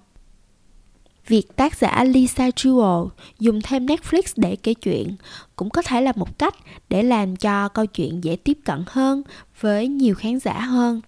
Việc 1.27 1.55
tác 1.55 1.77
giả 1.77 2.03
Lisa 2.03 2.49
Jewell 2.49 3.09
dùng 3.39 3.61
thêm 3.61 3.85
Netflix 3.85 4.21
để 4.35 4.55
kể 4.55 4.73
chuyện 4.73 5.15
cũng 5.55 5.69
có 5.69 5.81
thể 5.81 6.01
là 6.01 6.13
một 6.15 6.39
cách 6.39 6.55
để 6.89 7.03
làm 7.03 7.35
cho 7.35 7.69
câu 7.69 7.85
chuyện 7.85 8.23
dễ 8.23 8.35
tiếp 8.35 8.57
cận 8.65 8.83
hơn 8.87 9.21
với 9.59 9.87
nhiều 9.87 10.15
khán 10.15 10.39
giả 10.39 10.59
hơn. 10.59 11.01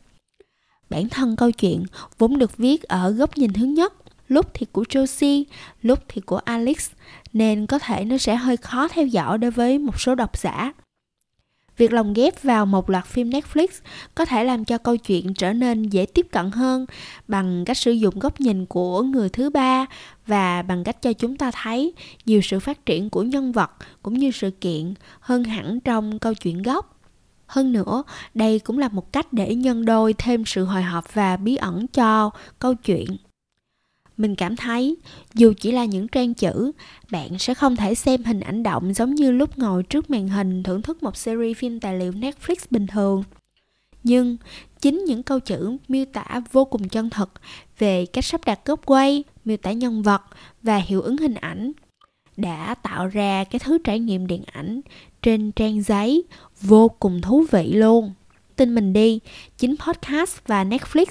Bản 0.89 1.09
thân 1.09 1.35
câu 1.35 1.51
chuyện 1.51 1.85
vốn 2.17 2.37
được 2.37 2.57
viết 2.57 2.83
ở 2.83 3.11
góc 3.11 3.37
nhìn 3.37 3.53
thứ 3.53 3.65
nhất, 3.65 3.93
lúc 4.27 4.45
thì 4.53 4.65
của 4.71 4.83
Josie, 4.83 5.43
lúc 5.81 5.99
thì 6.07 6.21
của 6.21 6.37
Alex, 6.37 6.89
nên 7.33 7.65
có 7.65 7.79
thể 7.79 8.05
nó 8.05 8.17
sẽ 8.17 8.35
hơi 8.35 8.57
khó 8.57 8.87
theo 8.87 9.05
dõi 9.05 9.37
đối 9.37 9.51
với 9.51 9.79
một 9.79 10.01
số 10.01 10.15
độc 10.15 10.37
giả. 10.37 10.73
Việc 11.77 11.93
lồng 11.93 12.13
ghép 12.13 12.43
vào 12.43 12.65
một 12.65 12.89
loạt 12.89 13.05
phim 13.05 13.29
Netflix 13.29 13.67
có 14.15 14.25
thể 14.25 14.43
làm 14.43 14.65
cho 14.65 14.77
câu 14.77 14.97
chuyện 14.97 15.33
trở 15.33 15.53
nên 15.53 15.83
dễ 15.83 16.05
tiếp 16.05 16.27
cận 16.31 16.51
hơn 16.51 16.85
bằng 17.27 17.65
cách 17.65 17.77
sử 17.77 17.91
dụng 17.91 18.19
góc 18.19 18.39
nhìn 18.39 18.65
của 18.65 19.01
người 19.01 19.29
thứ 19.29 19.49
ba 19.49 19.85
và 20.27 20.61
bằng 20.61 20.83
cách 20.83 21.01
cho 21.01 21.13
chúng 21.13 21.37
ta 21.37 21.51
thấy 21.63 21.93
nhiều 22.25 22.41
sự 22.41 22.59
phát 22.59 22.85
triển 22.85 23.09
của 23.09 23.23
nhân 23.23 23.51
vật 23.51 23.71
cũng 24.03 24.13
như 24.13 24.31
sự 24.31 24.51
kiện 24.51 24.93
hơn 25.19 25.43
hẳn 25.43 25.79
trong 25.79 26.19
câu 26.19 26.33
chuyện 26.33 26.61
gốc. 26.61 26.96
Hơn 27.47 27.73
nữa, 27.73 28.03
đây 28.33 28.59
cũng 28.59 28.77
là 28.77 28.87
một 28.87 29.13
cách 29.13 29.33
để 29.33 29.55
nhân 29.55 29.85
đôi 29.85 30.13
thêm 30.17 30.45
sự 30.45 30.65
hồi 30.65 30.83
hộp 30.83 31.13
và 31.13 31.37
bí 31.37 31.55
ẩn 31.55 31.87
cho 31.87 32.29
câu 32.59 32.73
chuyện. 32.75 33.17
Mình 34.17 34.35
cảm 34.35 34.55
thấy 34.55 34.97
dù 35.33 35.53
chỉ 35.59 35.71
là 35.71 35.85
những 35.85 36.07
trang 36.07 36.33
chữ 36.33 36.71
bạn 37.11 37.39
sẽ 37.39 37.53
không 37.53 37.75
thể 37.75 37.95
xem 37.95 38.23
hình 38.23 38.39
ảnh 38.39 38.63
động 38.63 38.93
giống 38.93 39.15
như 39.15 39.31
lúc 39.31 39.57
ngồi 39.57 39.83
trước 39.83 40.09
màn 40.09 40.27
hình 40.27 40.63
thưởng 40.63 40.81
thức 40.81 41.03
một 41.03 41.17
series 41.17 41.57
phim 41.57 41.79
tài 41.79 41.99
liệu 41.99 42.11
netflix 42.11 42.55
bình 42.69 42.87
thường. 42.87 43.23
Nhưng 44.03 44.37
chính 44.81 45.05
những 45.05 45.23
câu 45.23 45.39
chữ 45.39 45.77
miêu 45.87 46.05
tả 46.13 46.41
vô 46.51 46.65
cùng 46.65 46.89
chân 46.89 47.09
thực 47.09 47.31
về 47.79 48.05
cách 48.05 48.25
sắp 48.25 48.41
đặt 48.45 48.59
góc 48.65 48.85
quay 48.85 49.23
miêu 49.45 49.57
tả 49.57 49.71
nhân 49.71 50.01
vật 50.03 50.21
và 50.63 50.77
hiệu 50.77 51.01
ứng 51.01 51.17
hình 51.17 51.35
ảnh 51.35 51.71
đã 52.37 52.75
tạo 52.75 53.07
ra 53.07 53.43
cái 53.43 53.59
thứ 53.59 53.77
trải 53.83 53.99
nghiệm 53.99 54.27
điện 54.27 54.43
ảnh 54.51 54.81
trên 55.21 55.51
trang 55.51 55.81
giấy 55.81 56.23
vô 56.61 56.87
cùng 56.99 57.21
thú 57.21 57.45
vị 57.51 57.73
luôn 57.73 58.13
tin 58.57 58.75
mình 58.75 58.93
đi, 58.93 59.19
chính 59.57 59.75
podcast 59.77 60.37
và 60.47 60.63
Netflix 60.63 61.05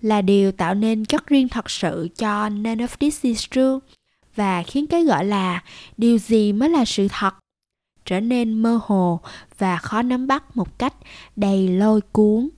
là 0.00 0.22
điều 0.22 0.52
tạo 0.52 0.74
nên 0.74 1.04
chất 1.04 1.26
riêng 1.26 1.48
thật 1.48 1.70
sự 1.70 2.08
cho 2.16 2.48
None 2.48 2.76
of 2.76 2.96
This 3.00 3.22
Is 3.22 3.46
True 3.50 3.78
và 4.34 4.62
khiến 4.62 4.86
cái 4.86 5.04
gọi 5.04 5.24
là 5.24 5.62
điều 5.96 6.18
gì 6.18 6.52
mới 6.52 6.68
là 6.68 6.84
sự 6.84 7.08
thật 7.10 7.34
trở 8.04 8.20
nên 8.20 8.62
mơ 8.62 8.80
hồ 8.82 9.20
và 9.58 9.76
khó 9.76 10.02
nắm 10.02 10.26
bắt 10.26 10.56
một 10.56 10.78
cách 10.78 10.94
đầy 11.36 11.68
lôi 11.68 12.00
cuốn. 12.00 12.48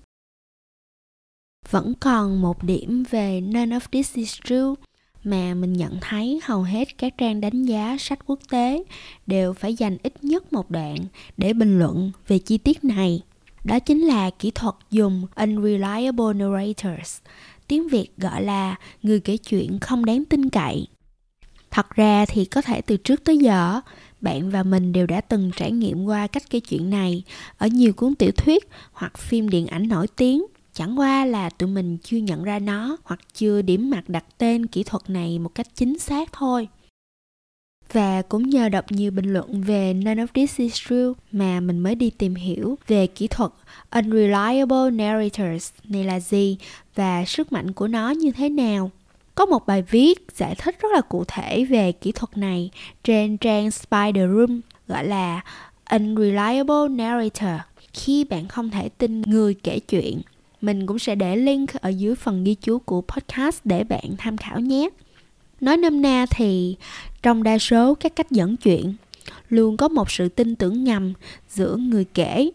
Vẫn 1.70 1.94
còn 2.00 2.42
một 2.42 2.62
điểm 2.62 3.04
về 3.10 3.40
None 3.40 3.78
of 3.78 3.80
This 3.92 4.14
Is 4.14 4.38
True 4.44 4.85
mà 5.26 5.54
mình 5.54 5.72
nhận 5.72 5.98
thấy 6.00 6.40
hầu 6.44 6.62
hết 6.62 6.98
các 6.98 7.18
trang 7.18 7.40
đánh 7.40 7.62
giá 7.62 7.96
sách 7.98 8.18
quốc 8.26 8.38
tế 8.50 8.82
đều 9.26 9.52
phải 9.52 9.74
dành 9.74 9.96
ít 10.02 10.24
nhất 10.24 10.52
một 10.52 10.70
đoạn 10.70 10.96
để 11.36 11.52
bình 11.52 11.78
luận 11.78 12.12
về 12.28 12.38
chi 12.38 12.58
tiết 12.58 12.84
này. 12.84 13.22
Đó 13.64 13.78
chính 13.78 14.00
là 14.00 14.30
kỹ 14.30 14.50
thuật 14.50 14.74
dùng 14.90 15.26
unreliable 15.34 16.32
narrators, 16.34 17.18
tiếng 17.68 17.88
việt 17.88 18.08
gọi 18.16 18.44
là 18.44 18.76
người 19.02 19.20
kể 19.20 19.36
chuyện 19.36 19.78
không 19.78 20.04
đáng 20.04 20.24
tin 20.24 20.50
cậy. 20.50 20.86
Thật 21.70 21.90
ra 21.90 22.24
thì 22.28 22.44
có 22.44 22.62
thể 22.62 22.80
từ 22.80 22.96
trước 22.96 23.24
tới 23.24 23.38
giờ, 23.38 23.80
bạn 24.20 24.50
và 24.50 24.62
mình 24.62 24.92
đều 24.92 25.06
đã 25.06 25.20
từng 25.20 25.50
trải 25.56 25.72
nghiệm 25.72 26.04
qua 26.04 26.26
cách 26.26 26.42
kể 26.50 26.60
chuyện 26.60 26.90
này 26.90 27.22
ở 27.58 27.66
nhiều 27.66 27.92
cuốn 27.92 28.14
tiểu 28.14 28.32
thuyết 28.32 28.68
hoặc 28.92 29.18
phim 29.18 29.48
điện 29.48 29.66
ảnh 29.66 29.88
nổi 29.88 30.06
tiếng 30.16 30.42
chẳng 30.76 30.98
qua 30.98 31.24
là 31.24 31.50
tụi 31.50 31.68
mình 31.68 31.98
chưa 32.02 32.16
nhận 32.16 32.44
ra 32.44 32.58
nó 32.58 32.96
hoặc 33.04 33.20
chưa 33.34 33.62
điểm 33.62 33.90
mặt 33.90 34.08
đặt 34.08 34.24
tên 34.38 34.66
kỹ 34.66 34.82
thuật 34.82 35.10
này 35.10 35.38
một 35.38 35.54
cách 35.54 35.66
chính 35.74 35.98
xác 35.98 36.32
thôi 36.32 36.68
và 37.92 38.22
cũng 38.22 38.50
nhờ 38.50 38.68
đọc 38.68 38.84
nhiều 38.92 39.10
bình 39.10 39.32
luận 39.32 39.62
về 39.62 39.94
None 39.94 40.14
of 40.14 40.26
This 40.34 40.58
Is 40.58 40.74
True 40.74 41.12
mà 41.32 41.60
mình 41.60 41.78
mới 41.78 41.94
đi 41.94 42.10
tìm 42.10 42.34
hiểu 42.34 42.78
về 42.86 43.06
kỹ 43.06 43.28
thuật 43.28 43.50
Unreliable 43.90 44.90
Narrators 44.92 45.72
này 45.84 46.04
là 46.04 46.20
gì 46.20 46.56
và 46.94 47.24
sức 47.24 47.52
mạnh 47.52 47.72
của 47.72 47.88
nó 47.88 48.10
như 48.10 48.32
thế 48.32 48.48
nào. 48.48 48.90
Có 49.34 49.46
một 49.46 49.66
bài 49.66 49.82
viết 49.82 50.26
giải 50.34 50.54
thích 50.54 50.76
rất 50.80 50.88
là 50.94 51.00
cụ 51.00 51.24
thể 51.28 51.64
về 51.64 51.92
kỹ 51.92 52.12
thuật 52.12 52.38
này 52.38 52.70
trên 53.04 53.36
trang 53.36 53.70
Spider 53.70 54.30
Room 54.36 54.60
gọi 54.88 55.06
là 55.06 55.40
Unreliable 55.90 56.88
Narrator, 56.90 57.60
khi 57.92 58.24
bạn 58.24 58.48
không 58.48 58.70
thể 58.70 58.88
tin 58.88 59.22
người 59.22 59.54
kể 59.54 59.78
chuyện. 59.78 60.20
Mình 60.60 60.86
cũng 60.86 60.98
sẽ 60.98 61.14
để 61.14 61.36
link 61.36 61.74
ở 61.74 61.88
dưới 61.88 62.14
phần 62.14 62.44
ghi 62.44 62.54
chú 62.54 62.78
của 62.78 63.00
podcast 63.00 63.60
để 63.64 63.84
bạn 63.84 64.14
tham 64.18 64.36
khảo 64.36 64.60
nhé. 64.60 64.88
Nói 65.60 65.76
nôm 65.76 66.02
na 66.02 66.26
thì 66.30 66.76
trong 67.22 67.42
đa 67.42 67.58
số 67.58 67.94
các 67.94 68.16
cách 68.16 68.30
dẫn 68.30 68.56
chuyện, 68.56 68.94
luôn 69.48 69.76
có 69.76 69.88
một 69.88 70.10
sự 70.10 70.28
tin 70.28 70.56
tưởng 70.56 70.84
ngầm 70.84 71.12
giữa 71.48 71.76
người 71.76 72.04
kể, 72.04 72.50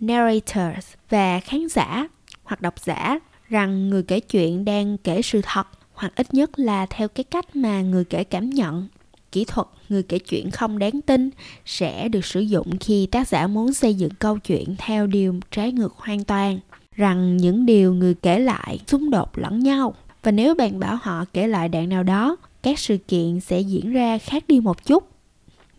narrators 0.00 0.86
và 1.10 1.40
khán 1.40 1.68
giả, 1.68 2.08
hoặc 2.42 2.60
độc 2.60 2.74
giả, 2.80 3.18
rằng 3.48 3.90
người 3.90 4.02
kể 4.02 4.20
chuyện 4.20 4.64
đang 4.64 4.98
kể 4.98 5.22
sự 5.22 5.40
thật, 5.42 5.66
hoặc 5.94 6.12
ít 6.16 6.34
nhất 6.34 6.58
là 6.58 6.86
theo 6.86 7.08
cái 7.08 7.24
cách 7.24 7.56
mà 7.56 7.80
người 7.82 8.04
kể 8.04 8.24
cảm 8.24 8.50
nhận 8.50 8.88
kỹ 9.32 9.44
thuật 9.44 9.66
người 9.88 10.02
kể 10.02 10.18
chuyện 10.18 10.50
không 10.50 10.78
đáng 10.78 11.00
tin 11.06 11.30
sẽ 11.64 12.08
được 12.08 12.24
sử 12.24 12.40
dụng 12.40 12.78
khi 12.80 13.06
tác 13.06 13.28
giả 13.28 13.46
muốn 13.46 13.72
xây 13.72 13.94
dựng 13.94 14.10
câu 14.18 14.38
chuyện 14.38 14.74
theo 14.78 15.06
điều 15.06 15.40
trái 15.50 15.72
ngược 15.72 15.94
hoàn 15.96 16.24
toàn 16.24 16.60
rằng 16.94 17.36
những 17.36 17.66
điều 17.66 17.94
người 17.94 18.14
kể 18.14 18.38
lại 18.38 18.78
xung 18.86 19.10
đột 19.10 19.38
lẫn 19.38 19.60
nhau. 19.60 19.94
Và 20.22 20.30
nếu 20.30 20.54
bạn 20.54 20.78
bảo 20.78 20.98
họ 21.02 21.24
kể 21.32 21.46
lại 21.46 21.68
đoạn 21.68 21.88
nào 21.88 22.02
đó, 22.02 22.36
các 22.62 22.78
sự 22.78 22.96
kiện 22.96 23.40
sẽ 23.40 23.60
diễn 23.60 23.92
ra 23.92 24.18
khác 24.18 24.44
đi 24.48 24.60
một 24.60 24.86
chút. 24.86 25.08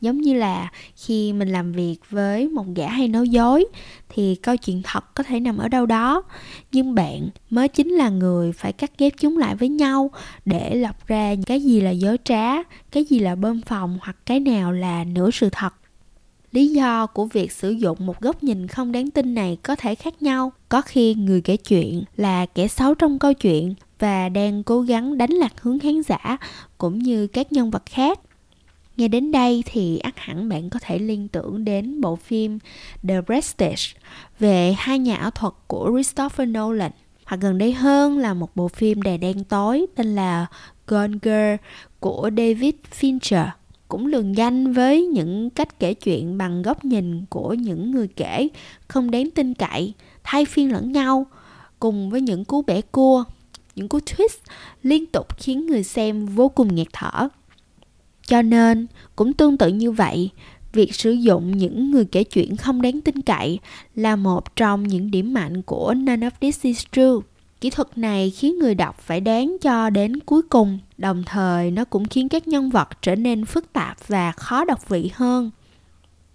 Giống 0.01 0.21
như 0.21 0.33
là 0.33 0.71
khi 0.95 1.33
mình 1.33 1.49
làm 1.49 1.71
việc 1.71 1.95
với 2.09 2.47
một 2.47 2.65
gã 2.75 2.89
hay 2.89 3.07
nói 3.07 3.29
dối, 3.29 3.65
thì 4.09 4.35
câu 4.35 4.57
chuyện 4.57 4.81
thật 4.83 5.15
có 5.15 5.23
thể 5.23 5.39
nằm 5.39 5.57
ở 5.57 5.67
đâu 5.67 5.85
đó. 5.85 6.23
Nhưng 6.71 6.95
bạn 6.95 7.29
mới 7.49 7.67
chính 7.67 7.89
là 7.89 8.09
người 8.09 8.51
phải 8.51 8.73
cắt 8.73 8.91
ghép 8.97 9.13
chúng 9.19 9.37
lại 9.37 9.55
với 9.55 9.69
nhau 9.69 10.11
để 10.45 10.75
lọc 10.75 11.07
ra 11.07 11.35
cái 11.45 11.61
gì 11.61 11.81
là 11.81 11.91
dối 11.91 12.17
trá, 12.23 12.63
cái 12.91 13.03
gì 13.03 13.19
là 13.19 13.35
bơm 13.35 13.61
phòng 13.61 13.97
hoặc 14.01 14.17
cái 14.25 14.39
nào 14.39 14.71
là 14.71 15.03
nửa 15.03 15.31
sự 15.31 15.49
thật 15.51 15.73
lý 16.53 16.67
do 16.67 17.07
của 17.07 17.25
việc 17.25 17.51
sử 17.51 17.71
dụng 17.71 17.97
một 18.05 18.21
góc 18.21 18.43
nhìn 18.43 18.67
không 18.67 18.91
đáng 18.91 19.11
tin 19.11 19.33
này 19.33 19.57
có 19.63 19.75
thể 19.75 19.95
khác 19.95 20.21
nhau. 20.21 20.51
Có 20.69 20.81
khi 20.81 21.13
người 21.13 21.41
kể 21.41 21.57
chuyện 21.57 22.03
là 22.17 22.45
kẻ 22.45 22.67
xấu 22.67 22.95
trong 22.95 23.19
câu 23.19 23.33
chuyện 23.33 23.73
và 23.99 24.29
đang 24.29 24.63
cố 24.63 24.81
gắng 24.81 25.17
đánh 25.17 25.31
lạc 25.31 25.61
hướng 25.61 25.79
khán 25.79 26.01
giả 26.01 26.37
cũng 26.77 26.99
như 26.99 27.27
các 27.27 27.51
nhân 27.51 27.71
vật 27.71 27.83
khác. 27.85 28.19
Nghe 28.97 29.07
đến 29.07 29.31
đây 29.31 29.63
thì 29.65 29.97
ắt 29.97 30.13
hẳn 30.17 30.49
bạn 30.49 30.69
có 30.69 30.79
thể 30.79 30.99
liên 30.99 31.27
tưởng 31.27 31.65
đến 31.65 32.01
bộ 32.01 32.15
phim 32.15 32.59
The 33.07 33.21
Prestige 33.21 33.99
về 34.39 34.75
hai 34.77 34.99
nhà 34.99 35.15
ảo 35.15 35.31
thuật 35.31 35.53
của 35.67 35.91
Christopher 35.93 36.49
Nolan. 36.49 36.91
Hoặc 37.25 37.37
gần 37.41 37.57
đây 37.57 37.73
hơn 37.73 38.17
là 38.17 38.33
một 38.33 38.55
bộ 38.55 38.67
phim 38.67 39.01
đầy 39.01 39.17
đen 39.17 39.43
tối 39.43 39.85
tên 39.95 40.15
là 40.15 40.45
Gone 40.87 41.13
Girl 41.21 41.55
của 41.99 42.29
David 42.37 42.73
Fincher 42.99 43.47
cũng 43.93 44.05
lường 44.05 44.37
danh 44.37 44.73
với 44.73 45.05
những 45.05 45.49
cách 45.49 45.79
kể 45.79 45.93
chuyện 45.93 46.37
bằng 46.37 46.61
góc 46.61 46.85
nhìn 46.85 47.25
của 47.29 47.53
những 47.53 47.91
người 47.91 48.07
kể, 48.07 48.47
không 48.87 49.11
đáng 49.11 49.31
tin 49.31 49.53
cậy, 49.53 49.93
thay 50.23 50.45
phiên 50.45 50.71
lẫn 50.71 50.91
nhau, 50.91 51.25
cùng 51.79 52.09
với 52.09 52.21
những 52.21 52.45
cú 52.45 52.61
bẻ 52.61 52.81
cua, 52.81 53.23
những 53.75 53.87
cú 53.87 53.99
twist 53.99 54.37
liên 54.83 55.05
tục 55.05 55.37
khiến 55.37 55.65
người 55.65 55.83
xem 55.83 56.25
vô 56.25 56.49
cùng 56.49 56.75
nghẹt 56.75 56.87
thở 56.93 57.27
cho 58.27 58.41
nên, 58.41 58.87
cũng 59.15 59.33
tương 59.33 59.57
tự 59.57 59.67
như 59.67 59.91
vậy, 59.91 60.29
việc 60.71 60.95
sử 60.95 61.11
dụng 61.11 61.57
những 61.57 61.91
người 61.91 62.05
kể 62.05 62.23
chuyện 62.23 62.57
không 62.57 62.81
đáng 62.81 63.01
tin 63.01 63.21
cậy 63.21 63.59
là 63.95 64.15
một 64.15 64.55
trong 64.55 64.87
những 64.87 65.11
điểm 65.11 65.33
mạnh 65.33 65.61
của 65.61 65.93
None 65.93 66.27
of 66.27 66.31
This 66.39 66.61
is 66.61 66.85
True. 66.91 67.32
Kỹ 67.63 67.69
thuật 67.69 67.97
này 67.97 68.29
khiến 68.29 68.59
người 68.59 68.75
đọc 68.75 68.99
phải 68.99 69.21
đoán 69.21 69.57
cho 69.61 69.89
đến 69.89 70.19
cuối 70.19 70.41
cùng, 70.41 70.79
đồng 70.97 71.23
thời 71.25 71.71
nó 71.71 71.85
cũng 71.85 72.07
khiến 72.07 72.29
các 72.29 72.47
nhân 72.47 72.69
vật 72.69 72.89
trở 73.01 73.15
nên 73.15 73.45
phức 73.45 73.73
tạp 73.73 74.07
và 74.07 74.31
khó 74.31 74.65
đọc 74.65 74.89
vị 74.89 75.11
hơn. 75.13 75.51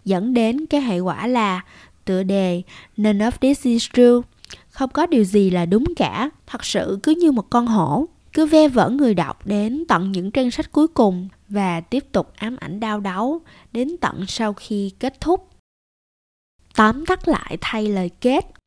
Dẫn 0.04 0.34
đến 0.34 0.66
cái 0.66 0.80
hệ 0.80 0.98
quả 1.00 1.26
là 1.26 1.64
tựa 2.04 2.22
đề 2.22 2.62
None 2.96 3.18
of 3.18 3.30
This 3.30 3.62
is 3.62 3.88
True 3.92 4.28
không 4.70 4.90
có 4.90 5.06
điều 5.06 5.24
gì 5.24 5.50
là 5.50 5.66
đúng 5.66 5.84
cả, 5.96 6.30
thật 6.46 6.64
sự 6.64 6.98
cứ 7.02 7.14
như 7.20 7.32
một 7.32 7.50
con 7.50 7.66
hổ, 7.66 8.06
cứ 8.32 8.46
ve 8.46 8.68
vỡ 8.68 8.90
người 8.90 9.14
đọc 9.14 9.46
đến 9.46 9.84
tận 9.88 10.12
những 10.12 10.30
trang 10.30 10.50
sách 10.50 10.72
cuối 10.72 10.88
cùng 10.88 11.28
và 11.48 11.80
tiếp 11.80 12.04
tục 12.12 12.32
ám 12.36 12.56
ảnh 12.60 12.80
đau 12.80 13.00
đớn 13.00 13.38
đến 13.72 13.96
tận 14.00 14.24
sau 14.28 14.52
khi 14.52 14.92
kết 14.98 15.20
thúc. 15.20 15.48
Tóm 16.76 17.06
tắt 17.06 17.28
lại 17.28 17.58
thay 17.60 17.86
lời 17.86 18.10
kết. 18.20 18.57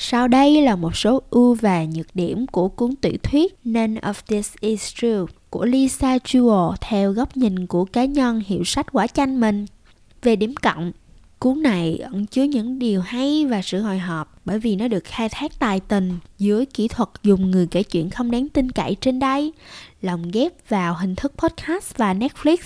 Sau 0.00 0.28
đây 0.28 0.62
là 0.62 0.76
một 0.76 0.96
số 0.96 1.22
ưu 1.30 1.54
và 1.54 1.84
nhược 1.84 2.06
điểm 2.14 2.46
của 2.46 2.68
cuốn 2.68 2.96
tiểu 2.96 3.16
thuyết 3.22 3.56
None 3.64 4.00
of 4.00 4.14
This 4.26 4.54
is 4.60 4.94
True 4.94 5.24
của 5.50 5.64
Lisa 5.64 6.16
Jewell 6.16 6.74
theo 6.80 7.12
góc 7.12 7.36
nhìn 7.36 7.66
của 7.66 7.84
cá 7.84 8.04
nhân 8.04 8.42
hiệu 8.46 8.64
sách 8.64 8.92
quả 8.92 9.06
chanh 9.06 9.40
mình. 9.40 9.66
Về 10.22 10.36
điểm 10.36 10.54
cộng, 10.62 10.92
Cuốn 11.38 11.62
này 11.62 11.98
ẩn 11.98 12.26
chứa 12.26 12.42
những 12.42 12.78
điều 12.78 13.00
hay 13.00 13.46
và 13.46 13.62
sự 13.62 13.80
hồi 13.80 13.98
hộp 13.98 14.40
bởi 14.44 14.58
vì 14.58 14.76
nó 14.76 14.88
được 14.88 15.04
khai 15.04 15.28
thác 15.28 15.58
tài 15.58 15.80
tình 15.80 16.18
dưới 16.38 16.66
kỹ 16.66 16.88
thuật 16.88 17.08
dùng 17.22 17.50
người 17.50 17.66
kể 17.66 17.82
chuyện 17.82 18.10
không 18.10 18.30
đáng 18.30 18.48
tin 18.48 18.70
cậy 18.70 18.96
trên 19.00 19.18
đây, 19.18 19.52
lồng 20.02 20.30
ghép 20.30 20.68
vào 20.68 20.94
hình 20.94 21.14
thức 21.14 21.32
podcast 21.36 21.96
và 21.96 22.14
Netflix 22.14 22.56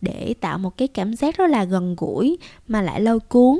để 0.00 0.34
tạo 0.40 0.58
một 0.58 0.76
cái 0.76 0.88
cảm 0.88 1.14
giác 1.14 1.36
rất 1.36 1.50
là 1.50 1.64
gần 1.64 1.96
gũi 1.98 2.38
mà 2.68 2.82
lại 2.82 3.00
lôi 3.00 3.20
cuốn. 3.20 3.58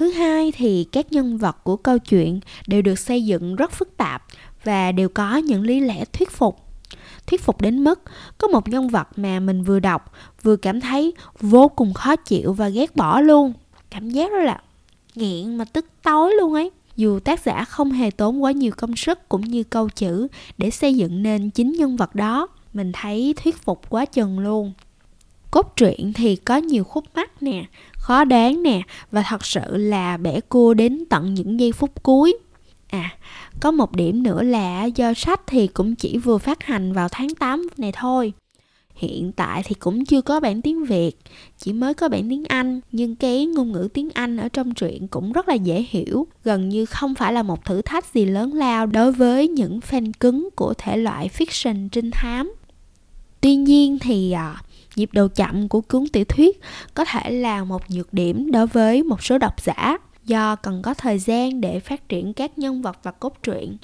Thứ 0.00 0.10
hai 0.10 0.52
thì 0.52 0.84
các 0.92 1.12
nhân 1.12 1.38
vật 1.38 1.56
của 1.64 1.76
câu 1.76 1.98
chuyện 1.98 2.40
đều 2.66 2.82
được 2.82 2.98
xây 2.98 3.24
dựng 3.24 3.56
rất 3.56 3.72
phức 3.72 3.96
tạp 3.96 4.22
và 4.64 4.92
đều 4.92 5.08
có 5.08 5.36
những 5.36 5.62
lý 5.62 5.80
lẽ 5.80 6.04
thuyết 6.04 6.30
phục. 6.30 6.56
Thuyết 7.26 7.42
phục 7.42 7.60
đến 7.60 7.84
mức 7.84 8.00
có 8.38 8.48
một 8.48 8.68
nhân 8.68 8.88
vật 8.88 9.08
mà 9.16 9.40
mình 9.40 9.62
vừa 9.62 9.80
đọc 9.80 10.12
vừa 10.42 10.56
cảm 10.56 10.80
thấy 10.80 11.12
vô 11.40 11.68
cùng 11.68 11.94
khó 11.94 12.16
chịu 12.16 12.52
và 12.52 12.68
ghét 12.68 12.96
bỏ 12.96 13.20
luôn. 13.20 13.52
Cảm 13.90 14.10
giác 14.10 14.32
đó 14.32 14.38
là 14.38 14.60
nghiện 15.14 15.56
mà 15.56 15.64
tức 15.64 15.86
tối 16.02 16.34
luôn 16.40 16.54
ấy. 16.54 16.70
Dù 16.96 17.20
tác 17.20 17.44
giả 17.44 17.64
không 17.64 17.90
hề 17.90 18.10
tốn 18.10 18.42
quá 18.42 18.52
nhiều 18.52 18.72
công 18.76 18.96
sức 18.96 19.28
cũng 19.28 19.40
như 19.40 19.62
câu 19.62 19.88
chữ 19.88 20.28
để 20.58 20.70
xây 20.70 20.94
dựng 20.94 21.22
nên 21.22 21.50
chính 21.50 21.72
nhân 21.72 21.96
vật 21.96 22.14
đó, 22.14 22.48
mình 22.72 22.92
thấy 22.92 23.34
thuyết 23.42 23.56
phục 23.56 23.90
quá 23.90 24.04
chừng 24.04 24.38
luôn 24.38 24.72
cốt 25.50 25.72
truyện 25.76 26.12
thì 26.14 26.36
có 26.36 26.56
nhiều 26.56 26.84
khúc 26.84 27.04
mắc 27.14 27.42
nè 27.42 27.64
khó 27.92 28.24
đoán 28.24 28.62
nè 28.62 28.82
và 29.10 29.22
thật 29.28 29.46
sự 29.46 29.76
là 29.76 30.16
bẻ 30.16 30.40
cua 30.40 30.74
đến 30.74 31.04
tận 31.10 31.34
những 31.34 31.60
giây 31.60 31.72
phút 31.72 32.02
cuối 32.02 32.38
À, 32.90 33.16
có 33.60 33.70
một 33.70 33.96
điểm 33.96 34.22
nữa 34.22 34.42
là 34.42 34.84
do 34.84 35.14
sách 35.14 35.40
thì 35.46 35.66
cũng 35.66 35.94
chỉ 35.94 36.18
vừa 36.18 36.38
phát 36.38 36.62
hành 36.62 36.92
vào 36.92 37.08
tháng 37.08 37.34
8 37.34 37.68
này 37.76 37.92
thôi. 37.92 38.32
Hiện 38.94 39.32
tại 39.32 39.62
thì 39.64 39.74
cũng 39.74 40.04
chưa 40.04 40.22
có 40.22 40.40
bản 40.40 40.62
tiếng 40.62 40.84
Việt, 40.84 41.12
chỉ 41.58 41.72
mới 41.72 41.94
có 41.94 42.08
bản 42.08 42.28
tiếng 42.30 42.44
Anh, 42.44 42.80
nhưng 42.92 43.16
cái 43.16 43.46
ngôn 43.46 43.72
ngữ 43.72 43.88
tiếng 43.94 44.10
Anh 44.10 44.36
ở 44.36 44.48
trong 44.48 44.74
truyện 44.74 45.08
cũng 45.08 45.32
rất 45.32 45.48
là 45.48 45.54
dễ 45.54 45.84
hiểu, 45.88 46.26
gần 46.44 46.68
như 46.68 46.86
không 46.86 47.14
phải 47.14 47.32
là 47.32 47.42
một 47.42 47.64
thử 47.64 47.82
thách 47.82 48.14
gì 48.14 48.24
lớn 48.24 48.54
lao 48.54 48.86
đối 48.86 49.12
với 49.12 49.48
những 49.48 49.80
fan 49.90 50.12
cứng 50.20 50.48
của 50.56 50.74
thể 50.78 50.96
loại 50.96 51.30
fiction 51.38 51.88
trinh 51.88 52.10
thám. 52.10 52.52
Tuy 53.40 53.56
nhiên 53.56 53.98
thì 53.98 54.32
à, 54.32 54.62
nhịp 55.00 55.10
đầu 55.12 55.28
chậm 55.28 55.68
của 55.68 55.80
cuốn 55.80 56.08
tiểu 56.12 56.24
thuyết 56.24 56.60
có 56.94 57.04
thể 57.04 57.30
là 57.30 57.64
một 57.64 57.90
nhược 57.90 58.14
điểm 58.14 58.50
đối 58.50 58.66
với 58.66 59.02
một 59.02 59.22
số 59.22 59.38
độc 59.38 59.60
giả 59.64 59.98
do 60.24 60.56
cần 60.56 60.82
có 60.82 60.94
thời 60.94 61.18
gian 61.18 61.60
để 61.60 61.80
phát 61.80 62.08
triển 62.08 62.32
các 62.32 62.58
nhân 62.58 62.82
vật 62.82 62.98
và 63.02 63.10
cốt 63.10 63.36
truyện. 63.42 63.76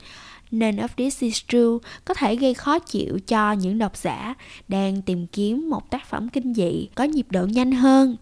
Nên 0.50 0.76
of 0.76 0.88
this 0.96 1.22
is 1.22 1.42
true 1.48 1.88
có 2.04 2.14
thể 2.14 2.36
gây 2.36 2.54
khó 2.54 2.78
chịu 2.78 3.18
cho 3.26 3.52
những 3.52 3.78
độc 3.78 3.96
giả 3.96 4.34
đang 4.68 5.02
tìm 5.02 5.26
kiếm 5.26 5.70
một 5.70 5.90
tác 5.90 6.06
phẩm 6.06 6.28
kinh 6.28 6.54
dị 6.54 6.88
có 6.94 7.04
nhịp 7.04 7.26
độ 7.30 7.46
nhanh 7.46 7.72
hơn. 7.72 8.16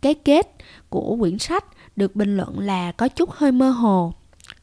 Cái 0.00 0.14
kết 0.14 0.46
của 0.88 1.16
quyển 1.20 1.38
sách 1.38 1.64
được 1.96 2.16
bình 2.16 2.36
luận 2.36 2.58
là 2.58 2.92
có 2.92 3.08
chút 3.08 3.30
hơi 3.30 3.52
mơ 3.52 3.70
hồ, 3.70 4.14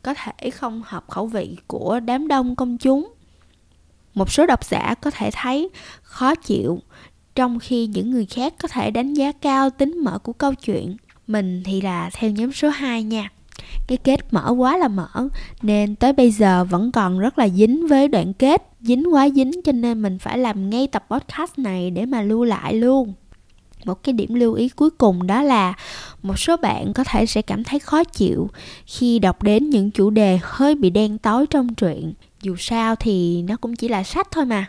có 0.01 0.13
thể 0.13 0.49
không 0.49 0.81
hợp 0.85 1.05
khẩu 1.09 1.27
vị 1.27 1.57
của 1.67 1.99
đám 1.99 2.27
đông 2.27 2.55
công 2.55 2.77
chúng. 2.77 3.13
Một 4.13 4.31
số 4.31 4.45
độc 4.45 4.65
giả 4.65 4.95
có 5.01 5.11
thể 5.11 5.29
thấy 5.33 5.69
khó 6.01 6.35
chịu 6.35 6.79
trong 7.37 7.59
khi 7.59 7.87
những 7.87 8.11
người 8.11 8.25
khác 8.25 8.53
có 8.61 8.67
thể 8.67 8.91
đánh 8.91 9.13
giá 9.13 9.31
cao 9.31 9.69
tính 9.69 9.97
mở 10.03 10.19
của 10.19 10.33
câu 10.33 10.53
chuyện. 10.53 10.97
Mình 11.27 11.61
thì 11.65 11.81
là 11.81 12.09
theo 12.13 12.31
nhóm 12.31 12.51
số 12.51 12.69
2 12.69 13.03
nha. 13.03 13.29
Cái 13.87 13.97
kết 13.97 14.33
mở 14.33 14.53
quá 14.57 14.77
là 14.77 14.87
mở, 14.87 15.07
nên 15.61 15.95
tới 15.95 16.13
bây 16.13 16.31
giờ 16.31 16.63
vẫn 16.63 16.91
còn 16.91 17.19
rất 17.19 17.39
là 17.39 17.49
dính 17.49 17.87
với 17.87 18.07
đoạn 18.07 18.33
kết. 18.33 18.61
Dính 18.81 19.13
quá 19.13 19.29
dính 19.29 19.51
cho 19.63 19.71
nên 19.71 20.01
mình 20.01 20.19
phải 20.19 20.37
làm 20.37 20.69
ngay 20.69 20.87
tập 20.87 21.05
podcast 21.09 21.57
này 21.57 21.91
để 21.91 22.05
mà 22.05 22.21
lưu 22.21 22.43
lại 22.43 22.73
luôn. 22.73 23.13
Một 23.85 24.03
cái 24.03 24.13
điểm 24.13 24.33
lưu 24.33 24.53
ý 24.53 24.69
cuối 24.69 24.89
cùng 24.89 25.27
đó 25.27 25.41
là 25.41 25.73
một 26.23 26.39
số 26.39 26.57
bạn 26.57 26.93
có 26.93 27.03
thể 27.03 27.25
sẽ 27.25 27.41
cảm 27.41 27.63
thấy 27.63 27.79
khó 27.79 28.03
chịu 28.03 28.49
khi 28.85 29.19
đọc 29.19 29.43
đến 29.43 29.69
những 29.69 29.91
chủ 29.91 30.09
đề 30.09 30.39
hơi 30.43 30.75
bị 30.75 30.89
đen 30.89 31.17
tối 31.17 31.47
trong 31.47 31.75
truyện. 31.75 32.13
Dù 32.41 32.55
sao 32.59 32.95
thì 32.95 33.41
nó 33.41 33.55
cũng 33.55 33.75
chỉ 33.75 33.87
là 33.87 34.03
sách 34.03 34.27
thôi 34.31 34.45
mà 34.45 34.65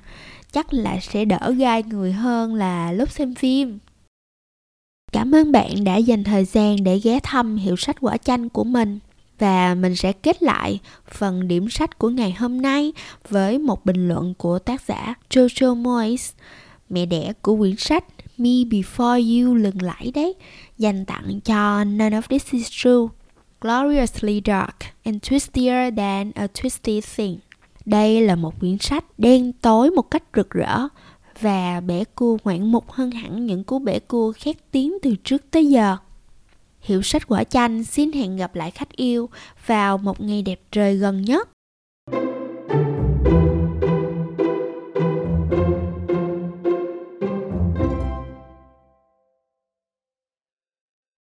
chắc 0.52 0.72
là 0.74 1.00
sẽ 1.00 1.24
đỡ 1.24 1.54
gai 1.58 1.82
người 1.82 2.12
hơn 2.12 2.54
là 2.54 2.92
lúc 2.92 3.10
xem 3.10 3.34
phim 3.34 3.78
Cảm 5.12 5.34
ơn 5.34 5.52
bạn 5.52 5.84
đã 5.84 5.96
dành 5.96 6.24
thời 6.24 6.44
gian 6.44 6.76
để 6.84 6.98
ghé 6.98 7.20
thăm 7.22 7.56
hiệu 7.56 7.76
sách 7.76 7.96
quả 8.00 8.16
chanh 8.16 8.48
của 8.48 8.64
mình 8.64 8.98
và 9.38 9.74
mình 9.74 9.96
sẽ 9.96 10.12
kết 10.12 10.42
lại 10.42 10.78
phần 11.10 11.48
điểm 11.48 11.70
sách 11.70 11.98
của 11.98 12.08
ngày 12.08 12.32
hôm 12.32 12.62
nay 12.62 12.92
với 13.28 13.58
một 13.58 13.84
bình 13.84 14.08
luận 14.08 14.34
của 14.34 14.58
tác 14.58 14.82
giả 14.82 15.14
Jojo 15.30 15.74
Moyes, 15.74 16.32
mẹ 16.88 17.06
đẻ 17.06 17.32
của 17.42 17.56
quyển 17.56 17.76
sách 17.76 18.04
Me 18.38 18.50
Before 18.50 19.44
You 19.44 19.54
lừng 19.54 19.82
lẫy 19.82 20.12
đấy, 20.14 20.34
dành 20.78 21.04
tặng 21.04 21.40
cho 21.44 21.84
None 21.84 22.10
of 22.10 22.22
This 22.28 22.52
Is 22.52 22.68
True. 22.70 23.06
Gloriously 23.60 24.40
Dark 24.44 24.76
and 25.04 25.16
Twistier 25.16 25.96
Than 25.96 26.32
a 26.34 26.46
Twisted 26.46 27.00
Thing. 27.16 27.38
Đây 27.88 28.20
là 28.20 28.36
một 28.36 28.60
quyển 28.60 28.78
sách 28.78 29.04
đen 29.18 29.52
tối 29.52 29.90
một 29.90 30.10
cách 30.10 30.22
rực 30.36 30.50
rỡ 30.50 30.78
và 31.40 31.80
bể 31.80 32.04
cua 32.04 32.36
ngoạn 32.44 32.72
mục 32.72 32.90
hơn 32.92 33.10
hẳn 33.10 33.46
những 33.46 33.64
cú 33.64 33.78
bể 33.78 33.98
cua 33.98 34.32
khét 34.32 34.56
tiếng 34.70 34.98
từ 35.02 35.14
trước 35.24 35.42
tới 35.50 35.66
giờ. 35.66 35.96
Hiệu 36.80 37.02
sách 37.02 37.28
quả 37.28 37.44
chanh 37.44 37.84
xin 37.84 38.12
hẹn 38.12 38.36
gặp 38.36 38.54
lại 38.54 38.70
khách 38.70 38.96
yêu 38.96 39.28
vào 39.66 39.98
một 39.98 40.20
ngày 40.20 40.42
đẹp 40.42 40.60
trời 40.72 40.96
gần 40.96 41.22
nhất. 41.22 41.48